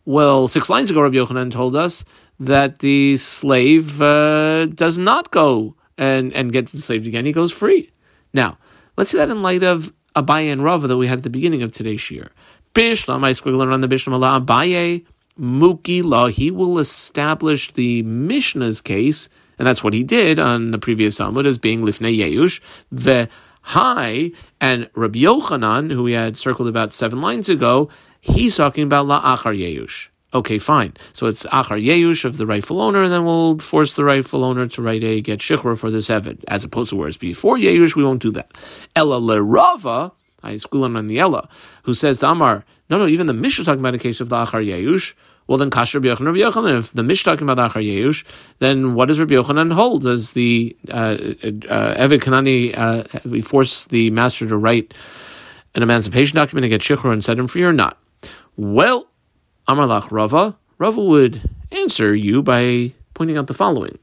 Well, 0.04 0.48
six 0.48 0.68
lines 0.68 0.90
ago, 0.90 1.00
Rabbi 1.00 1.16
Yochanan 1.16 1.50
told 1.50 1.74
us 1.74 2.04
that 2.38 2.80
the 2.80 3.16
slave 3.16 4.02
uh, 4.02 4.66
does 4.66 4.98
not 4.98 5.30
go 5.30 5.76
and, 5.96 6.32
and 6.34 6.52
get 6.52 6.72
enslaved 6.74 7.06
again. 7.06 7.24
He 7.24 7.32
goes 7.32 7.52
free. 7.52 7.90
Now, 8.32 8.58
let's 8.96 9.10
see 9.10 9.18
that 9.18 9.30
in 9.30 9.42
light 9.42 9.62
of 9.62 9.92
Abaye 10.14 10.52
and 10.52 10.62
Rava 10.62 10.86
that 10.86 10.96
we 10.96 11.06
had 11.06 11.18
at 11.18 11.24
the 11.24 11.30
beginning 11.30 11.62
of 11.62 11.72
today's 11.72 12.10
year. 12.10 12.30
Bishlam, 12.74 13.24
I 13.24 13.32
squiggle 13.32 13.64
around 13.64 13.80
the 13.82 13.88
Bishlam 13.88 14.12
Allah, 14.12 14.40
Abaye, 14.40 15.04
Muki 15.36 16.02
law, 16.02 16.28
he 16.28 16.50
will 16.50 16.78
establish 16.78 17.72
the 17.72 18.02
Mishnah's 18.02 18.80
case 18.80 19.28
and 19.58 19.66
that's 19.66 19.84
what 19.84 19.94
he 19.94 20.04
did 20.04 20.38
on 20.38 20.70
the 20.70 20.78
previous 20.78 21.16
Talmud 21.16 21.46
as 21.46 21.58
being 21.58 21.82
Lifnei 21.82 22.18
Yeush, 22.18 22.60
the 22.90 23.28
high, 23.62 24.32
and 24.60 24.90
Rabbi 24.94 25.20
Yochanan, 25.20 25.92
who 25.92 26.02
we 26.02 26.12
had 26.12 26.36
circled 26.36 26.68
about 26.68 26.92
seven 26.92 27.20
lines 27.20 27.48
ago, 27.48 27.88
he's 28.20 28.56
talking 28.56 28.84
about 28.84 29.06
La 29.06 29.36
Achar 29.36 29.56
Yeush. 29.56 30.08
Okay, 30.34 30.58
fine. 30.58 30.94
So 31.12 31.26
it's 31.26 31.46
Achar 31.46 31.80
Yeush 31.80 32.24
of 32.24 32.38
the 32.38 32.46
rightful 32.46 32.80
owner, 32.80 33.04
and 33.04 33.12
then 33.12 33.24
we'll 33.24 33.58
force 33.58 33.94
the 33.94 34.04
rightful 34.04 34.42
owner 34.42 34.66
to 34.66 34.82
write 34.82 35.04
a 35.04 35.20
get 35.20 35.38
shikra 35.38 35.78
for 35.78 35.90
this 35.90 36.08
Evid, 36.08 36.42
as 36.48 36.64
opposed 36.64 36.90
to 36.90 36.96
where 36.96 37.08
it's 37.08 37.16
before 37.16 37.56
Yeush, 37.56 37.94
we 37.94 38.02
won't 38.02 38.20
do 38.20 38.32
that. 38.32 38.50
Ella 38.96 39.20
Lerava, 39.20 40.10
I 40.42 40.56
school 40.56 40.84
on 40.84 41.06
the 41.06 41.20
Ella, 41.20 41.48
who 41.84 41.94
says 41.94 42.22
Amar, 42.24 42.64
no, 42.90 42.98
no, 42.98 43.06
even 43.06 43.28
the 43.28 43.32
Mishnah 43.32 43.64
talking 43.64 43.80
about 43.80 43.94
a 43.94 43.98
case 43.98 44.20
of 44.20 44.28
the 44.28 44.36
Achar 44.36 44.64
Yeush, 44.64 45.14
well, 45.46 45.58
then 45.58 45.70
Kasher 45.70 46.02
Rabbi 46.02 46.38
Yochanan. 46.38 46.78
If 46.78 46.92
the 46.92 47.02
Mishnah 47.02 47.32
talking 47.32 47.48
about 47.48 47.70
Achar 47.70 47.82
Yeush, 47.82 48.24
then 48.60 48.94
what 48.94 49.08
does 49.08 49.20
Rabbi 49.20 49.34
Yochanan 49.34 49.72
hold? 49.72 50.02
Does 50.02 50.32
the 50.32 50.76
uh, 50.90 50.94
uh, 50.94 51.94
Eved 51.96 52.20
Kanani 52.20 52.76
uh, 52.76 53.04
we 53.28 53.42
force 53.42 53.84
the 53.86 54.10
master 54.10 54.48
to 54.48 54.56
write 54.56 54.94
an 55.74 55.82
emancipation 55.82 56.36
document 56.36 56.64
to 56.64 56.68
get 56.68 56.80
shikhr 56.80 57.12
and 57.12 57.22
set 57.22 57.38
him 57.38 57.46
free 57.46 57.62
or 57.62 57.74
not? 57.74 57.98
Well, 58.56 59.06
Amarlach 59.68 60.10
Rava, 60.10 60.56
Rava 60.78 61.00
would 61.00 61.40
answer 61.72 62.14
you 62.14 62.42
by 62.42 62.92
pointing 63.14 63.38
out 63.38 63.46
the 63.46 63.54
following. 63.54 63.98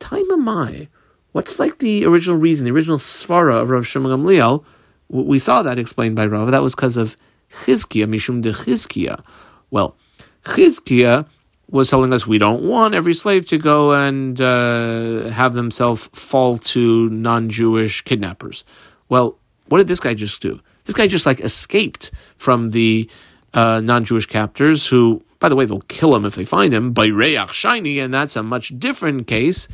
Taimamai, 0.00 0.88
what's 1.32 1.58
like 1.58 1.78
the 1.78 2.04
original 2.04 2.36
reason, 2.36 2.64
the 2.64 2.72
original 2.72 2.98
svara 2.98 3.62
of 3.62 3.70
Rav 3.70 3.86
Shimon 3.86 4.10
Gamliel? 4.10 4.64
We 5.08 5.38
saw 5.38 5.62
that 5.62 5.78
explained 5.78 6.16
by 6.16 6.26
Rava. 6.26 6.50
That 6.50 6.62
was 6.62 6.74
because 6.74 6.96
of 6.96 7.16
Chizkia, 7.50 8.06
Mishum 8.06 8.42
de 8.42 8.52
Chizkia. 8.52 9.22
Well, 9.70 9.96
Chizkia 10.44 11.26
was 11.70 11.88
telling 11.88 12.12
us 12.12 12.26
we 12.26 12.38
don't 12.38 12.62
want 12.62 12.94
every 12.94 13.14
slave 13.14 13.46
to 13.46 13.58
go 13.58 13.92
and 13.92 14.40
uh, 14.40 15.28
have 15.30 15.54
themselves 15.54 16.08
fall 16.12 16.58
to 16.58 17.08
non-Jewish 17.08 18.02
kidnappers. 18.02 18.64
Well, 19.08 19.38
what 19.68 19.78
did 19.78 19.88
this 19.88 20.00
guy 20.00 20.14
just 20.14 20.42
do? 20.42 20.60
This 20.84 20.94
guy 20.94 21.06
just 21.06 21.24
like 21.24 21.40
escaped 21.40 22.10
from 22.36 22.70
the 22.70 23.08
uh, 23.54 23.80
non-Jewish 23.80 24.26
captors 24.26 24.86
who, 24.88 25.24
by 25.38 25.48
the 25.48 25.56
way, 25.56 25.64
they'll 25.64 25.80
kill 25.82 26.14
him 26.14 26.26
if 26.26 26.34
they 26.34 26.44
find 26.44 26.74
him 26.74 26.92
by 26.92 27.06
Reach 27.06 27.50
Shiny, 27.52 27.98
and 28.00 28.12
that's 28.12 28.36
a 28.36 28.42
much 28.42 28.78
different 28.78 29.26
case. 29.26 29.68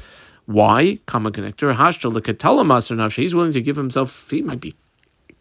Why? 0.46 0.98
Common 1.06 1.32
connector. 1.32 1.74
Hashtal 1.74 2.12
the 2.12 3.22
He's 3.22 3.34
willing 3.34 3.52
to 3.52 3.62
give 3.62 3.76
himself. 3.76 4.30
He 4.30 4.42
might 4.42 4.60
be 4.60 4.74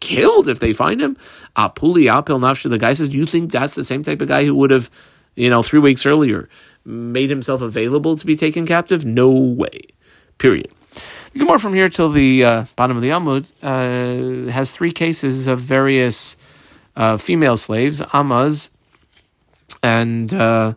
killed 0.00 0.48
if 0.48 0.60
they 0.60 0.72
find 0.72 1.00
him. 1.00 1.16
Apuli 1.56 2.04
apil 2.04 2.40
nafsha. 2.40 2.70
The 2.70 2.78
guy 2.78 2.94
says, 2.94 3.10
"Do 3.10 3.18
you 3.18 3.26
think 3.26 3.52
that's 3.52 3.74
the 3.74 3.84
same 3.84 4.02
type 4.02 4.20
of 4.20 4.28
guy 4.28 4.44
who 4.44 4.54
would 4.54 4.70
have, 4.70 4.90
you 5.34 5.50
know, 5.50 5.62
three 5.62 5.80
weeks 5.80 6.06
earlier 6.06 6.48
made 6.84 7.28
himself 7.28 7.60
available 7.60 8.16
to 8.16 8.24
be 8.24 8.36
taken 8.36 8.66
captive? 8.66 9.04
No 9.04 9.30
way. 9.30 9.80
Period." 10.38 10.70
The 11.32 11.38
Gemara 11.38 11.58
from 11.58 11.74
here 11.74 11.88
till 11.88 12.10
the 12.10 12.44
uh, 12.44 12.64
bottom 12.74 12.96
of 12.96 13.02
the 13.02 13.10
Amud 13.10 13.46
uh, 13.62 14.50
has 14.50 14.72
three 14.72 14.90
cases 14.90 15.46
of 15.46 15.60
various 15.60 16.36
uh, 16.96 17.16
female 17.16 17.56
slaves, 17.56 18.02
Amas, 18.12 18.70
and 19.82 20.32
uh, 20.34 20.74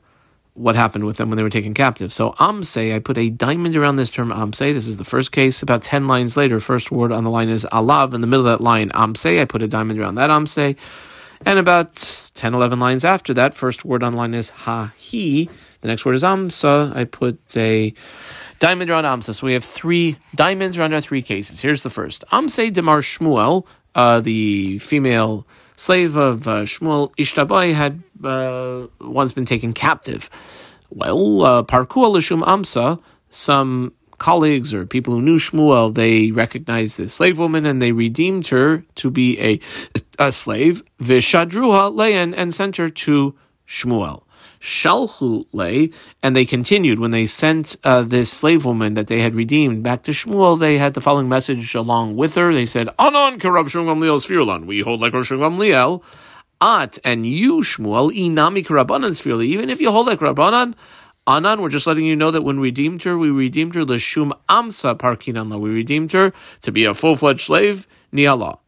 what 0.54 0.76
happened 0.76 1.06
with 1.06 1.18
them 1.18 1.30
when 1.30 1.38
they 1.38 1.44
were 1.44 1.50
taken 1.50 1.74
captive. 1.74 2.14
So 2.14 2.32
Amse, 2.40 2.94
I 2.94 3.00
put 3.00 3.18
a 3.18 3.30
diamond 3.30 3.76
around 3.76 3.96
this 3.96 4.12
term 4.12 4.32
Amse. 4.32 4.60
This 4.60 4.88
is 4.88 4.98
the 4.98 5.04
first 5.04 5.32
case. 5.32 5.64
About 5.64 5.82
10 5.82 6.08
lines 6.08 6.38
later, 6.38 6.60
first 6.60 6.92
word 6.92 7.12
on 7.12 7.24
the 7.24 7.30
line 7.30 7.50
is 7.50 7.66
Alav. 7.72 8.14
In 8.14 8.22
the 8.22 8.28
middle 8.28 8.48
of 8.48 8.60
that 8.60 8.64
line, 8.64 8.90
Amse, 8.92 9.40
I 9.42 9.46
put 9.46 9.62
a 9.62 9.68
diamond 9.68 10.00
around 10.00 10.16
that 10.16 10.30
Amse. 10.30 10.76
And 11.46 11.60
about 11.60 12.32
10, 12.36 12.54
11 12.54 12.80
lines 12.80 13.04
after 13.04 13.34
that, 13.34 13.54
first 13.54 13.84
word 13.84 14.04
on 14.04 14.14
the 14.14 14.18
line 14.18 14.34
is 14.34 14.50
Ha, 14.50 14.94
he. 14.96 15.50
The 15.82 15.90
next 15.90 16.06
word 16.06 16.16
is 16.16 16.24
Amsa. 16.24 16.96
I 16.96 17.04
put 17.04 17.40
a 17.58 17.94
diamond 18.60 18.90
around 18.90 19.04
Amsa. 19.04 19.36
So 19.36 19.46
we 19.48 19.54
have 19.54 19.66
three 19.66 20.18
diamonds 20.34 20.78
around 20.78 20.94
our 20.94 21.02
three 21.02 21.22
cases. 21.22 21.60
Here's 21.60 21.84
the 21.84 21.90
first. 21.90 22.24
Amse 22.32 22.72
Demar 22.72 23.02
Shmuel, 23.02 23.66
uh, 23.94 24.22
the 24.22 24.80
female 24.80 25.46
slave 25.76 26.18
of 26.18 26.48
uh, 26.48 26.64
Shmuel 26.64 27.14
Ishtabai, 27.16 27.74
had 27.74 28.04
uh, 28.24 28.88
once 29.02 29.34
been 29.34 29.46
taken 29.46 29.74
captive. 29.74 30.30
Well, 30.90 31.44
uh, 31.44 31.64
Parku 31.64 32.06
Alishum 32.06 32.44
Amsa, 32.44 33.02
some 33.30 33.94
colleagues 34.18 34.74
or 34.74 34.86
people 34.86 35.14
who 35.16 35.22
knew 35.22 35.38
Shmuel, 35.38 35.94
they 35.94 36.32
recognized 36.32 36.98
this 36.98 37.14
slave 37.14 37.40
woman 37.40 37.66
and 37.66 37.82
they 37.82 37.92
redeemed 37.92 38.48
her 38.48 38.84
to 38.96 39.10
be 39.10 39.40
a, 39.40 39.60
a 40.20 40.32
slave, 40.32 40.84
Vishadruha 41.02 41.92
Leyan, 41.92 42.34
and 42.36 42.54
sent 42.54 42.78
her 42.78 42.90
to 42.90 43.36
Shmuel. 43.68 44.23
Shalhu 44.64 45.46
lay, 45.52 45.92
and 46.24 46.38
they 46.38 46.46
continued 46.46 46.98
when 46.98 47.12
they 47.12 47.26
sent 47.26 47.76
uh, 47.84 48.04
this 48.04 48.32
slave 48.32 48.64
woman 48.64 48.94
that 48.94 49.08
they 49.08 49.20
had 49.20 49.36
redeemed 49.36 49.84
back 49.84 50.04
to 50.04 50.12
Shmuel. 50.12 50.58
They 50.58 50.78
had 50.78 50.94
the 50.94 51.02
following 51.02 51.28
message 51.28 51.76
along 51.76 52.16
with 52.16 52.36
her. 52.36 52.54
They 52.54 52.66
said, 52.66 52.88
"Anon 52.98 53.40
kerav 53.40 53.66
Shmuel 53.66 53.94
Gamliel's 53.94 54.66
We 54.66 54.80
hold 54.80 55.02
like 55.02 55.12
Rosh 55.12 55.34
Gamliel. 55.34 56.02
At 56.62 56.98
and 57.04 57.28
you 57.28 57.60
Shmuel 57.60 58.16
inami 58.16 58.66
kerabanan's 58.66 59.20
firli. 59.22 59.48
Even 59.48 59.70
if 59.70 59.82
you 59.82 59.92
hold 59.92 60.08
like 60.08 60.20
Rabbanan." 60.20 60.76
Anan, 61.28 61.62
we're 61.62 61.70
just 61.70 61.88
letting 61.88 62.06
you 62.06 62.16
know 62.16 62.32
that 62.32 62.44
when 62.44 62.62
we 62.62 62.70
redeemed 62.70 63.04
her, 63.04 63.18
we 63.18 63.30
redeemed 63.30 63.76
her 63.76 63.84
leshum 63.84 64.32
amsa 64.48 64.98
parkinanla. 64.98 65.60
We 65.60 65.72
redeemed 65.72 66.14
her 66.14 66.32
to 66.62 66.72
be 66.72 66.86
a 66.86 66.94
full 66.94 67.18
fledged 67.18 67.42
slave, 67.42 67.86
niala. 68.14 68.60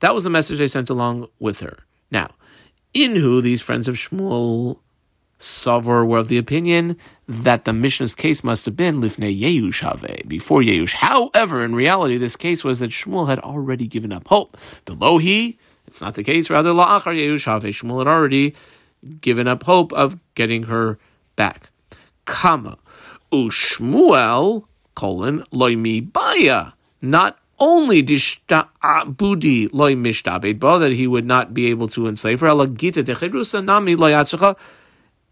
That 0.00 0.14
was 0.14 0.24
the 0.24 0.30
message 0.30 0.58
they 0.58 0.66
sent 0.66 0.90
along 0.90 1.28
with 1.38 1.60
her. 1.60 1.78
Now, 2.10 2.28
Inhu, 2.94 3.42
these 3.42 3.60
friends 3.60 3.88
of 3.88 3.96
Shmuel, 3.96 4.78
Savor 5.38 6.04
were 6.04 6.18
of 6.18 6.28
the 6.28 6.38
opinion 6.38 6.96
that 7.28 7.64
the 7.64 7.72
Mishnah's 7.72 8.14
case 8.14 8.44
must 8.44 8.64
have 8.66 8.76
been 8.76 9.00
Lifnei 9.00 9.38
Yeush 9.38 10.28
before 10.28 10.60
Yeush. 10.60 10.94
However, 10.94 11.64
in 11.64 11.74
reality, 11.74 12.18
this 12.18 12.36
case 12.36 12.64
was 12.64 12.80
that 12.80 12.90
Shmuel 12.90 13.28
had 13.28 13.38
already 13.40 13.86
given 13.86 14.12
up 14.12 14.28
hope. 14.28 14.56
Below 14.84 15.18
he, 15.18 15.58
it's 15.86 16.00
not 16.00 16.14
the 16.14 16.24
case, 16.24 16.50
rather 16.50 16.70
La'achar 16.70 17.14
Yeush 17.16 17.46
Shmuel 17.46 17.98
had 17.98 18.08
already 18.08 18.54
given 19.20 19.48
up 19.48 19.64
hope 19.64 19.92
of 19.92 20.18
getting 20.34 20.64
her 20.64 20.98
back. 21.36 21.70
Kama. 22.24 22.78
Ushmuel, 23.32 24.64
colon, 24.94 25.44
loimi 25.52 26.12
baya. 26.12 26.72
Not 27.02 27.38
only 27.58 28.00
uh, 28.00 28.04
budi 29.04 29.68
loy 29.72 29.94
mishtabed 29.94 30.80
that 30.80 30.92
he 30.92 31.06
would 31.06 31.24
not 31.24 31.54
be 31.54 31.66
able 31.66 31.88
to 31.88 32.06
enslave 32.06 32.40
her, 32.40 32.54
nami 33.62 33.96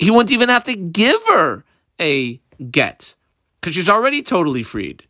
he 0.02 0.10
wouldn't 0.10 0.32
even 0.32 0.48
have 0.48 0.64
to 0.64 0.74
give 0.74 1.20
her 1.28 1.64
a 2.00 2.40
get 2.70 3.14
because 3.60 3.74
she's 3.74 3.88
already 3.88 4.22
totally 4.22 4.62
freed. 4.62 5.04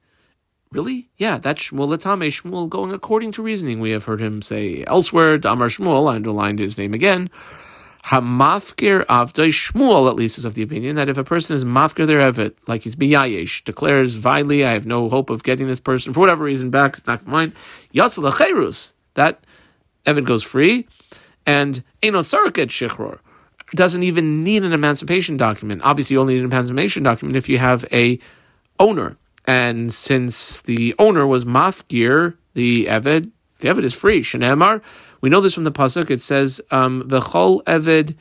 Really? 0.70 1.11
Yeah, 1.16 1.38
that's 1.38 1.70
Shmuel 1.70 1.88
Latame, 1.88 2.28
Shmuel 2.28 2.68
going 2.68 2.92
according 2.92 3.33
to 3.33 3.42
reasoning. 3.42 3.81
We 3.81 3.90
have 3.90 4.05
heard 4.05 4.20
him 4.20 4.40
say 4.40 4.85
elsewhere, 4.87 5.37
Damar 5.37 5.68
Shmuel, 5.68 6.11
I 6.11 6.16
underlined 6.16 6.59
his 6.59 6.78
name 6.78 6.94
again. 6.94 7.31
Hamafkir 8.07 9.05
Avdai 9.07 9.48
Shmuel, 9.48 10.09
at 10.09 10.16
least, 10.16 10.38
is 10.38 10.44
of 10.44 10.55
the 10.55 10.62
opinion 10.62 10.96
that 10.96 11.09
if 11.09 11.18
a 11.18 11.24
person 11.24 11.55
is 11.55 11.64
mafkir 11.64 12.07
their 12.07 12.20
evet, 12.20 12.55
like 12.66 12.83
he's 12.83 12.96
biyayesh, 12.96 13.64
declares 13.64 14.14
vilely, 14.14 14.64
I 14.64 14.72
have 14.72 14.87
no 14.87 15.09
hope 15.09 15.31
of 15.31 15.44
getting 15.44 15.68
this 15.68 15.81
person 15.81 16.12
for 16.12 16.20
whatever 16.20 16.44
reason 16.44 16.70
back, 16.70 17.07
of 17.07 17.26
mind, 17.26 17.55
Yatzal 17.94 18.83
that 19.14 19.44
evet 20.07 20.24
goes 20.24 20.42
free, 20.42 20.87
and 21.46 21.83
Enot 22.02 22.24
Saraket 22.24 22.68
Shichror, 22.68 23.20
doesn't 23.74 24.02
even 24.02 24.44
need 24.44 24.64
an 24.64 24.72
emancipation 24.72 25.37
document. 25.37 25.82
Obviously, 25.85 26.14
you 26.14 26.20
only 26.20 26.35
need 26.35 26.40
an 26.40 26.52
emancipation 26.52 27.02
document 27.02 27.37
if 27.37 27.48
you 27.48 27.58
have 27.58 27.85
a 27.92 28.18
owner. 28.78 29.16
And 29.46 29.92
since 29.92 30.62
the 30.62 30.94
owner 30.98 31.26
was 31.26 31.44
mafgir, 31.44 32.37
the 32.54 32.87
Eved, 32.87 33.30
the 33.58 33.68
Eved 33.68 33.82
is 33.85 33.94
free. 33.94 34.22
Shenemar, 34.22 34.82
we 35.20 35.30
know 35.30 35.40
this 35.40 35.54
from 35.54 35.64
the 35.64 35.72
pasuk. 35.72 36.11
It 36.11 36.20
says, 36.20 36.61
um, 36.70 37.02
"V'chol 37.08 37.62
Eved 37.64 38.14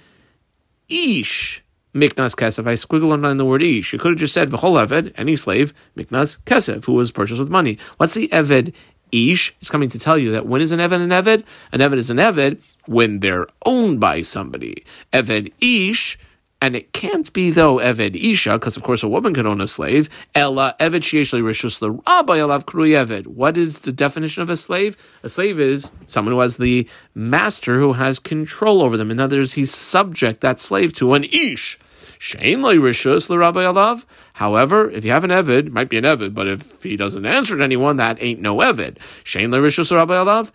ish 0.90 1.64
miknas 1.94 2.36
kesef." 2.36 2.66
I 2.66 2.74
squiggle 2.74 3.12
on 3.12 3.38
the 3.38 3.46
word 3.46 3.62
ish. 3.62 3.94
You 3.94 4.00
could 4.00 4.12
have 4.12 4.20
just 4.20 4.34
said 4.34 4.50
"V'chol 4.50 4.84
Eved," 4.84 5.14
any 5.16 5.36
slave, 5.36 5.74
miknas 5.96 6.38
kesef, 6.46 6.86
who 6.86 6.94
was 6.94 7.12
purchased 7.12 7.40
with 7.40 7.50
money. 7.50 7.78
What's 7.98 8.16
the 8.16 8.28
Eved 8.30 8.74
Ish 9.12 9.54
is 9.62 9.70
coming 9.70 9.90
to 9.90 10.00
tell 10.00 10.18
you 10.18 10.32
that 10.32 10.46
when 10.46 10.62
is 10.62 10.72
an 10.72 10.80
Eved 10.80 10.94
an 10.94 11.10
Eved? 11.10 11.44
An 11.72 11.80
Eved 11.80 11.98
is 11.98 12.10
an 12.10 12.18
Eved 12.18 12.62
when 12.86 13.20
they're 13.20 13.48
owned 13.66 14.00
by 14.00 14.22
somebody. 14.22 14.84
Eved 15.14 15.52
Ish, 15.62 16.18
and 16.62 16.76
it 16.76 16.94
can't 16.94 17.32
be 17.34 17.50
though 17.50 17.78
Eved 17.78 18.16
Isha, 18.16 18.54
because 18.54 18.78
of 18.78 18.84
course 18.84 19.04
a 19.04 19.08
woman 19.08 19.34
can 19.34 19.48
own 19.48 19.62
a 19.62 19.68
slave. 19.68 20.10
Ella 20.36 20.76
Eved 20.80 21.02
Shieshli 21.02 21.42
Rishus 21.42 21.80
the 21.80 21.92
Rabbi 21.92 22.38
Alav 22.38 22.66
Krui 22.66 22.92
Eved. 22.92 23.28
What 23.28 23.58
is 23.58 23.80
the 23.80 23.92
definition 23.92 24.44
of 24.44 24.50
a 24.50 24.58
slave? 24.58 24.96
A 25.24 25.30
slave 25.30 25.60
is 25.60 25.92
someone 26.06 26.34
who 26.34 26.40
has 26.40 26.58
the 26.58 26.88
master 27.16 27.80
who 27.80 27.94
has 27.94 28.20
control 28.20 28.82
over 28.82 28.98
them. 28.98 29.12
In 29.12 29.20
other 29.20 29.38
words, 29.38 29.54
he's 29.54 29.74
subject 29.74 30.42
that 30.42 30.60
slave 30.60 30.94
to 30.94 31.14
an 31.14 31.24
Ish. 31.26 31.80
Shein 32.22 32.60
rishus 32.60 33.32
l'rabbi 33.32 33.66
alav. 33.66 34.06
However, 34.34 34.92
if 34.92 35.04
you 35.04 35.10
have 35.10 35.24
an 35.24 35.32
evid, 35.32 35.66
it 35.66 35.74
might 35.74 35.90
be 35.90 35.98
an 35.98 36.04
evid, 36.04 36.36
but 36.36 36.48
if 36.48 36.84
he 36.84 36.96
doesn't 36.96 37.26
answer 37.26 37.58
to 37.58 37.64
anyone, 37.64 37.96
that 37.96 38.22
ain't 38.22 38.40
no 38.40 38.58
evid. 38.58 38.98
Shein 39.24 39.50
rishus 39.50 39.90
l'rabbi 39.90 40.24
alav. 40.24 40.52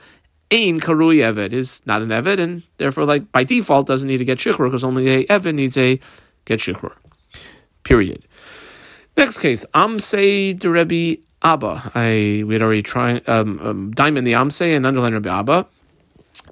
Ein 0.53 0.79
karui 0.79 1.17
evid 1.17 1.53
is 1.53 1.83
not 1.85 2.03
an 2.03 2.11
evid, 2.11 2.39
and 2.39 2.63
therefore, 2.77 3.05
like 3.05 3.33
by 3.33 3.43
default, 3.43 3.89
doesn't 3.89 4.07
need 4.07 4.19
to 4.19 4.25
get 4.25 4.39
shikhr 4.39 4.69
because 4.69 4.85
only 4.85 5.09
a 5.09 5.27
evid 5.27 5.57
needs 5.57 5.77
a 5.77 5.99
get 6.45 6.61
shikhr. 6.61 6.93
Period. 7.83 8.25
Next 9.17 9.39
case, 9.39 9.67
Amse 9.75 10.57
de 10.57 10.71
Rebbe 10.71 11.21
Abba. 11.43 11.91
I 11.97 12.45
we 12.47 12.55
had 12.55 12.63
already 12.63 12.83
tried 12.83 13.29
um, 13.29 13.59
um, 13.59 13.91
diamond 13.91 14.25
the 14.25 14.35
Amse 14.35 14.77
and 14.77 14.87
underline 14.87 15.15
Rebbe 15.15 15.31
Abba. 15.31 15.67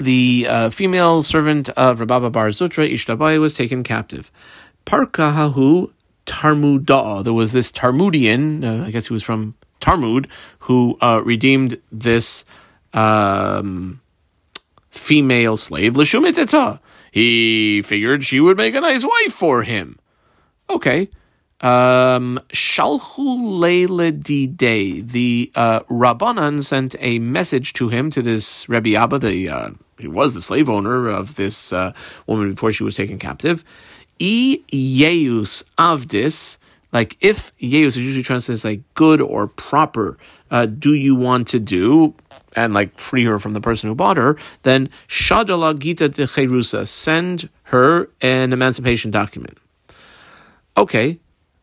The 0.00 0.46
uh, 0.48 0.70
female 0.70 1.22
servant 1.22 1.68
of 1.68 2.00
Rababa 2.00 2.32
Bar 2.32 2.48
Zutra 2.48 2.90
Ishtabai 2.90 3.40
was 3.40 3.54
taken 3.54 3.84
captive. 3.84 4.32
Parkahahu 4.86 5.92
Tarmudah. 6.26 7.24
There 7.24 7.32
was 7.32 7.52
this 7.52 7.72
Tarmudian, 7.72 8.64
uh, 8.64 8.86
I 8.86 8.90
guess 8.90 9.08
he 9.08 9.12
was 9.12 9.22
from 9.22 9.54
Tarmud, 9.80 10.26
who 10.60 10.96
uh, 11.00 11.22
redeemed 11.24 11.80
this 11.92 12.44
um, 12.92 14.00
female 14.90 15.56
slave, 15.56 15.94
Lishumiteta. 15.94 16.80
He 17.12 17.82
figured 17.82 18.24
she 18.24 18.40
would 18.40 18.56
make 18.56 18.74
a 18.74 18.80
nice 18.80 19.04
wife 19.04 19.32
for 19.32 19.62
him. 19.62 19.98
Okay. 20.68 21.08
Um, 21.60 22.40
Shalchu 22.48 23.58
Leila 23.60 24.10
Day. 24.12 25.00
The 25.00 25.52
uh, 25.54 25.80
Rabbanan 25.80 26.64
sent 26.64 26.96
a 26.98 27.18
message 27.20 27.72
to 27.74 27.88
him, 27.88 28.10
to 28.10 28.22
this 28.22 28.68
Rebbe 28.68 28.96
Abba, 28.96 29.18
the 29.18 29.48
uh, 29.48 29.70
he 29.98 30.08
was 30.08 30.34
the 30.34 30.42
slave 30.42 30.68
owner 30.68 31.08
of 31.08 31.36
this 31.36 31.72
uh, 31.72 31.92
woman 32.26 32.50
before 32.50 32.72
she 32.72 32.82
was 32.82 32.96
taken 32.96 33.18
captive. 33.18 33.64
E 34.18 34.62
yeus 34.70 35.62
avdis, 35.78 36.58
like 36.92 37.16
if 37.20 37.52
yeus 37.58 37.96
is 37.96 38.02
usually 38.02 38.22
translated 38.22 38.54
as 38.54 38.64
like 38.64 38.82
good 38.94 39.20
or 39.20 39.48
proper, 39.48 40.16
uh, 40.50 40.66
do 40.66 40.94
you 40.94 41.14
want 41.14 41.48
to 41.48 41.58
do 41.58 42.14
and 42.56 42.72
like 42.74 42.96
free 42.98 43.24
her 43.24 43.38
from 43.38 43.52
the 43.52 43.60
person 43.60 43.88
who 43.88 43.94
bought 43.94 44.16
her, 44.16 44.36
then 44.62 44.88
shadala 45.08 45.78
gita 45.78 46.08
de 46.08 46.26
cherusa, 46.26 46.86
send 46.86 47.48
her 47.64 48.08
an 48.20 48.52
emancipation 48.52 49.10
document. 49.10 49.58
Okay, 50.76 51.18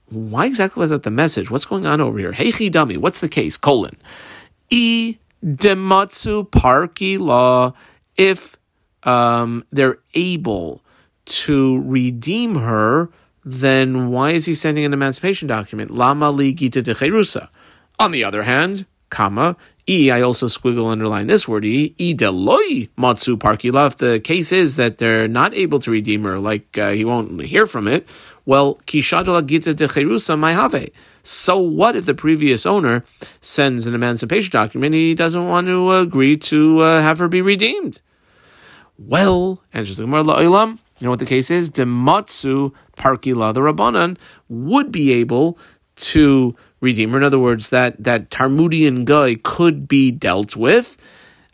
why 0.09 0.45
exactly 0.45 0.81
was 0.81 0.89
that 0.89 1.03
the 1.03 1.11
message? 1.11 1.49
What's 1.49 1.65
going 1.65 1.85
on 1.85 2.01
over 2.01 2.19
here? 2.19 2.33
Hey 2.33 2.69
dummy, 2.69 2.97
what's 2.97 3.21
the 3.21 3.29
case? 3.29 3.57
Colon. 3.57 3.95
E 4.69 5.17
dematsu 5.43 6.49
parki 6.49 7.19
law, 7.19 7.73
if 8.17 8.57
um, 9.03 9.63
they're 9.71 9.97
able 10.13 10.81
to 11.31 11.81
redeem 11.81 12.55
her, 12.55 13.09
then 13.43 14.09
why 14.09 14.31
is 14.31 14.45
he 14.45 14.53
sending 14.53 14.85
an 14.85 14.93
emancipation 14.93 15.47
document? 15.47 15.91
Lama 15.91 16.29
li 16.29 16.53
gita 16.53 16.81
de 16.81 16.93
cherusa. 16.93 17.49
On 17.99 18.11
the 18.11 18.23
other 18.23 18.43
hand, 18.43 18.85
comma, 19.09 19.55
E, 19.87 20.11
I 20.11 20.21
also 20.21 20.45
squiggle 20.45 20.91
underline 20.91 21.27
this 21.27 21.47
word, 21.47 21.65
E, 21.65 21.95
E 21.97 22.13
deloi 22.13 22.89
matsu 22.97 23.35
parkila. 23.35 23.87
If 23.87 23.97
the 23.97 24.19
case 24.19 24.51
is 24.51 24.75
that 24.75 24.99
they're 24.99 25.27
not 25.27 25.55
able 25.55 25.79
to 25.79 25.91
redeem 25.91 26.23
her, 26.23 26.39
like 26.39 26.77
uh, 26.77 26.91
he 26.91 27.03
won't 27.03 27.41
hear 27.41 27.65
from 27.65 27.87
it, 27.87 28.07
well, 28.45 28.75
kishadala 28.85 29.45
gita 29.45 29.73
de 29.73 29.87
cherusa 29.87 30.37
have. 30.53 30.89
So 31.23 31.57
what 31.57 31.95
if 31.95 32.05
the 32.05 32.13
previous 32.13 32.65
owner 32.65 33.03
sends 33.41 33.87
an 33.87 33.95
emancipation 33.95 34.51
document? 34.51 34.93
He 34.93 35.15
doesn't 35.15 35.47
want 35.47 35.67
to 35.67 35.93
agree 35.93 36.37
to 36.37 36.79
uh, 36.79 37.01
have 37.01 37.19
her 37.19 37.27
be 37.27 37.41
redeemed. 37.41 38.01
Well, 38.97 39.61
answers 39.73 39.97
the 39.97 40.03
Gemara. 40.03 40.23
You 41.01 41.05
know 41.05 41.09
what 41.09 41.19
the 41.19 41.25
case 41.25 41.49
is? 41.49 41.71
Dematsu 41.71 42.73
parkila. 42.95 43.55
The 43.55 43.61
Rabbanan 43.61 44.19
would 44.49 44.91
be 44.91 45.13
able 45.13 45.57
to 45.95 46.55
redeemer. 46.79 47.17
In 47.17 47.23
other 47.23 47.39
words, 47.39 47.71
that 47.71 48.03
that 48.03 48.29
Tarmudian 48.29 49.03
guy 49.05 49.33
could 49.41 49.87
be 49.87 50.11
dealt 50.11 50.55
with, 50.55 50.97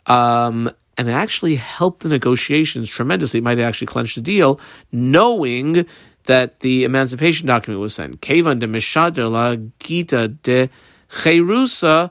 um, 0.04 0.70
and 0.98 1.08
it 1.08 1.12
actually 1.12 1.54
helped 1.54 2.00
the 2.00 2.10
negotiations 2.10 2.90
tremendously. 2.90 3.38
It 3.38 3.42
might 3.42 3.58
actually 3.58 3.86
clench 3.86 4.16
the 4.16 4.20
deal, 4.20 4.60
knowing 4.92 5.86
that 6.24 6.60
the 6.60 6.84
emancipation 6.84 7.46
document 7.46 7.80
was 7.80 7.94
sent. 7.94 8.20
Kevan 8.20 8.58
de 8.58 8.66
Mishader 8.66 9.30
la 9.32 9.56
Gita 9.80 10.28
de 10.28 10.68
Cherusa, 11.08 12.10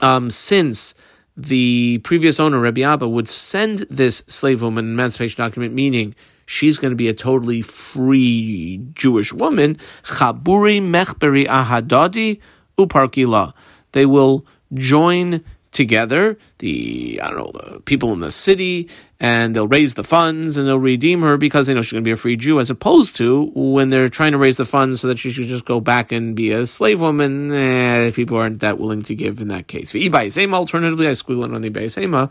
um, 0.00 0.30
since 0.30 0.94
the 1.38 1.98
previous 1.98 2.40
owner, 2.40 2.58
Rabbi 2.58 2.80
Abba, 2.82 3.08
would 3.08 3.28
send 3.28 3.86
this 3.88 4.24
slave 4.26 4.60
woman 4.60 4.86
emancipation 4.86 5.38
document, 5.38 5.72
meaning 5.72 6.16
she's 6.46 6.78
going 6.78 6.90
to 6.90 6.96
be 6.96 7.06
a 7.08 7.14
totally 7.14 7.62
free 7.62 8.82
Jewish 8.92 9.32
woman. 9.32 9.76
Chaburi 10.02 10.82
mechberi 10.82 11.46
ahadadi 11.46 12.40
uparkila. 12.76 13.54
They 13.92 14.04
will 14.04 14.44
join 14.74 15.44
together 15.70 16.36
the 16.58 17.20
I 17.22 17.30
don't 17.30 17.38
know 17.38 17.52
the 17.52 17.80
people 17.82 18.12
in 18.12 18.18
the 18.20 18.32
city 18.32 18.88
and 19.20 19.54
they'll 19.54 19.66
raise 19.66 19.94
the 19.94 20.04
funds 20.04 20.56
and 20.56 20.68
they'll 20.68 20.78
redeem 20.78 21.22
her 21.22 21.36
because 21.36 21.66
they 21.66 21.74
know 21.74 21.82
she's 21.82 21.92
going 21.92 22.04
to 22.04 22.08
be 22.08 22.12
a 22.12 22.16
free 22.16 22.36
Jew 22.36 22.60
as 22.60 22.70
opposed 22.70 23.16
to 23.16 23.50
when 23.54 23.90
they're 23.90 24.08
trying 24.08 24.32
to 24.32 24.38
raise 24.38 24.56
the 24.56 24.64
funds 24.64 25.00
so 25.00 25.08
that 25.08 25.18
she 25.18 25.30
should 25.30 25.46
just 25.46 25.64
go 25.64 25.80
back 25.80 26.12
and 26.12 26.36
be 26.36 26.52
a 26.52 26.66
slave 26.66 27.00
woman 27.00 27.52
eh, 27.52 28.12
people 28.12 28.36
aren't 28.36 28.60
that 28.60 28.78
willing 28.78 29.02
to 29.02 29.14
give 29.14 29.40
in 29.40 29.48
that 29.48 29.66
case. 29.66 29.94
Alternatively, 29.94 31.08
I 31.08 31.12
squeal 31.14 31.42
on 31.42 31.60
the 31.60 31.70
Bayasema. 31.70 32.30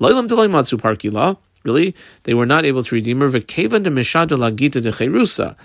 Loilam 0.00 0.50
Matsu 0.50 0.76
Parkila. 0.76 1.36
Really, 1.62 1.94
they 2.24 2.34
were 2.34 2.44
not 2.44 2.66
able 2.66 2.82
to 2.82 2.94
redeem 2.94 3.20
her. 3.20 3.28
V'kevan 3.28 3.84
de 3.84 3.90
mishada 3.90 4.36
lagita 4.36 4.82
de 4.82 4.92
cherusa. 4.92 5.56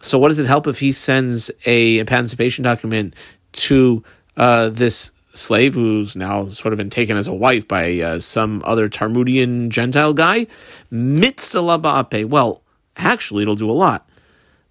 So, 0.00 0.18
what 0.18 0.28
does 0.28 0.40
it 0.40 0.46
help 0.46 0.66
if 0.66 0.80
he 0.80 0.90
sends 0.90 1.52
a 1.66 1.98
emancipation 1.98 2.64
document 2.64 3.14
to 3.52 4.02
uh, 4.36 4.70
this 4.70 5.12
slave 5.36 5.74
who's 5.74 6.16
now 6.16 6.46
sort 6.46 6.72
of 6.72 6.78
been 6.78 6.90
taken 6.90 7.16
as 7.16 7.26
a 7.26 7.34
wife 7.34 7.68
by 7.68 8.00
uh, 8.00 8.20
some 8.20 8.62
other 8.64 8.88
Tarmudian 8.88 9.68
Gentile 9.68 10.14
guy? 10.14 10.46
Mitzalaba 10.92 12.28
Well, 12.28 12.62
actually, 12.96 13.42
it'll 13.42 13.56
do 13.56 13.70
a 13.70 13.72
lot 13.72 14.08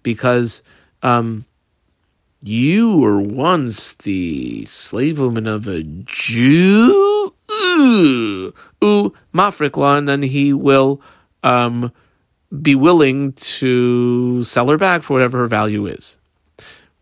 because 0.02 0.62
um, 1.02 1.44
you 2.42 2.98
were 2.98 3.20
once 3.20 3.94
the 3.94 4.64
slave 4.66 5.20
woman 5.20 5.46
of 5.46 5.66
a 5.66 5.82
Jew 5.82 7.32
u 7.78 8.52
mafrikla, 9.34 9.98
and 9.98 10.08
then 10.08 10.22
he 10.22 10.52
will 10.52 11.00
um, 11.42 11.92
be 12.62 12.74
willing 12.74 13.32
to 13.32 14.42
sell 14.44 14.68
her 14.68 14.76
back 14.76 15.02
for 15.02 15.14
whatever 15.14 15.38
her 15.38 15.46
value 15.46 15.86
is. 15.86 16.16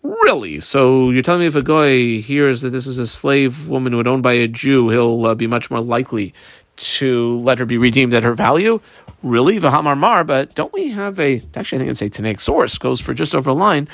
Really? 0.04 0.60
So 0.60 1.10
you're 1.10 1.22
telling 1.22 1.40
me 1.40 1.46
if 1.46 1.56
a 1.56 1.62
guy 1.62 2.20
hears 2.20 2.60
that 2.60 2.70
this 2.70 2.86
was 2.86 2.98
a 2.98 3.06
slave 3.06 3.68
woman 3.68 3.92
who 3.92 3.98
was 3.98 4.06
owned 4.06 4.22
by 4.22 4.34
a 4.34 4.46
Jew, 4.46 4.90
he'll 4.90 5.26
uh, 5.26 5.34
be 5.34 5.46
much 5.46 5.70
more 5.70 5.80
likely 5.80 6.34
to 6.76 7.38
let 7.38 7.58
her 7.58 7.64
be 7.64 7.78
redeemed 7.78 8.12
at 8.12 8.22
her 8.22 8.34
value? 8.34 8.80
Really? 9.22 9.58
Vahamar 9.58 9.96
mar, 9.96 10.22
but 10.22 10.54
don't 10.54 10.72
we 10.74 10.90
have 10.90 11.18
a, 11.18 11.42
actually 11.56 11.78
I 11.78 11.78
think 11.78 11.90
it's 11.90 12.02
a 12.02 12.10
Tanaic 12.10 12.38
source, 12.38 12.76
goes 12.76 13.00
for 13.00 13.14
just 13.14 13.34
over 13.34 13.50
a 13.50 13.54
line 13.54 13.88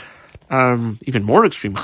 um, 0.51 0.99
even 1.03 1.23
more 1.23 1.47
extreme. 1.47 1.75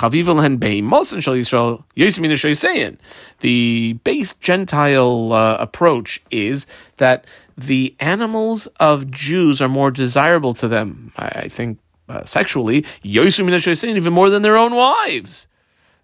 The 3.40 3.92
base 4.04 4.34
Gentile 4.40 5.32
uh, 5.32 5.56
approach 5.60 6.22
is 6.30 6.66
that 6.96 7.24
the 7.56 7.94
animals 8.00 8.66
of 8.80 9.10
Jews 9.10 9.62
are 9.62 9.68
more 9.68 9.90
desirable 9.90 10.52
to 10.54 10.68
them. 10.68 11.12
I, 11.16 11.48
think 11.48 11.78
uh, 12.09 12.25
sexually, 12.25 12.85
even 13.03 14.12
more 14.12 14.31
than 14.31 14.42
their 14.42 14.57
own 14.57 14.75
wives. 14.75 15.49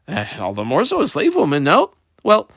Uh, 0.09 0.25
all 0.41 0.55
the 0.55 0.65
more 0.65 0.85
so 0.85 1.01
a 1.01 1.07
slave 1.07 1.37
woman. 1.37 1.65
No, 1.65 1.93
well, 2.23 2.51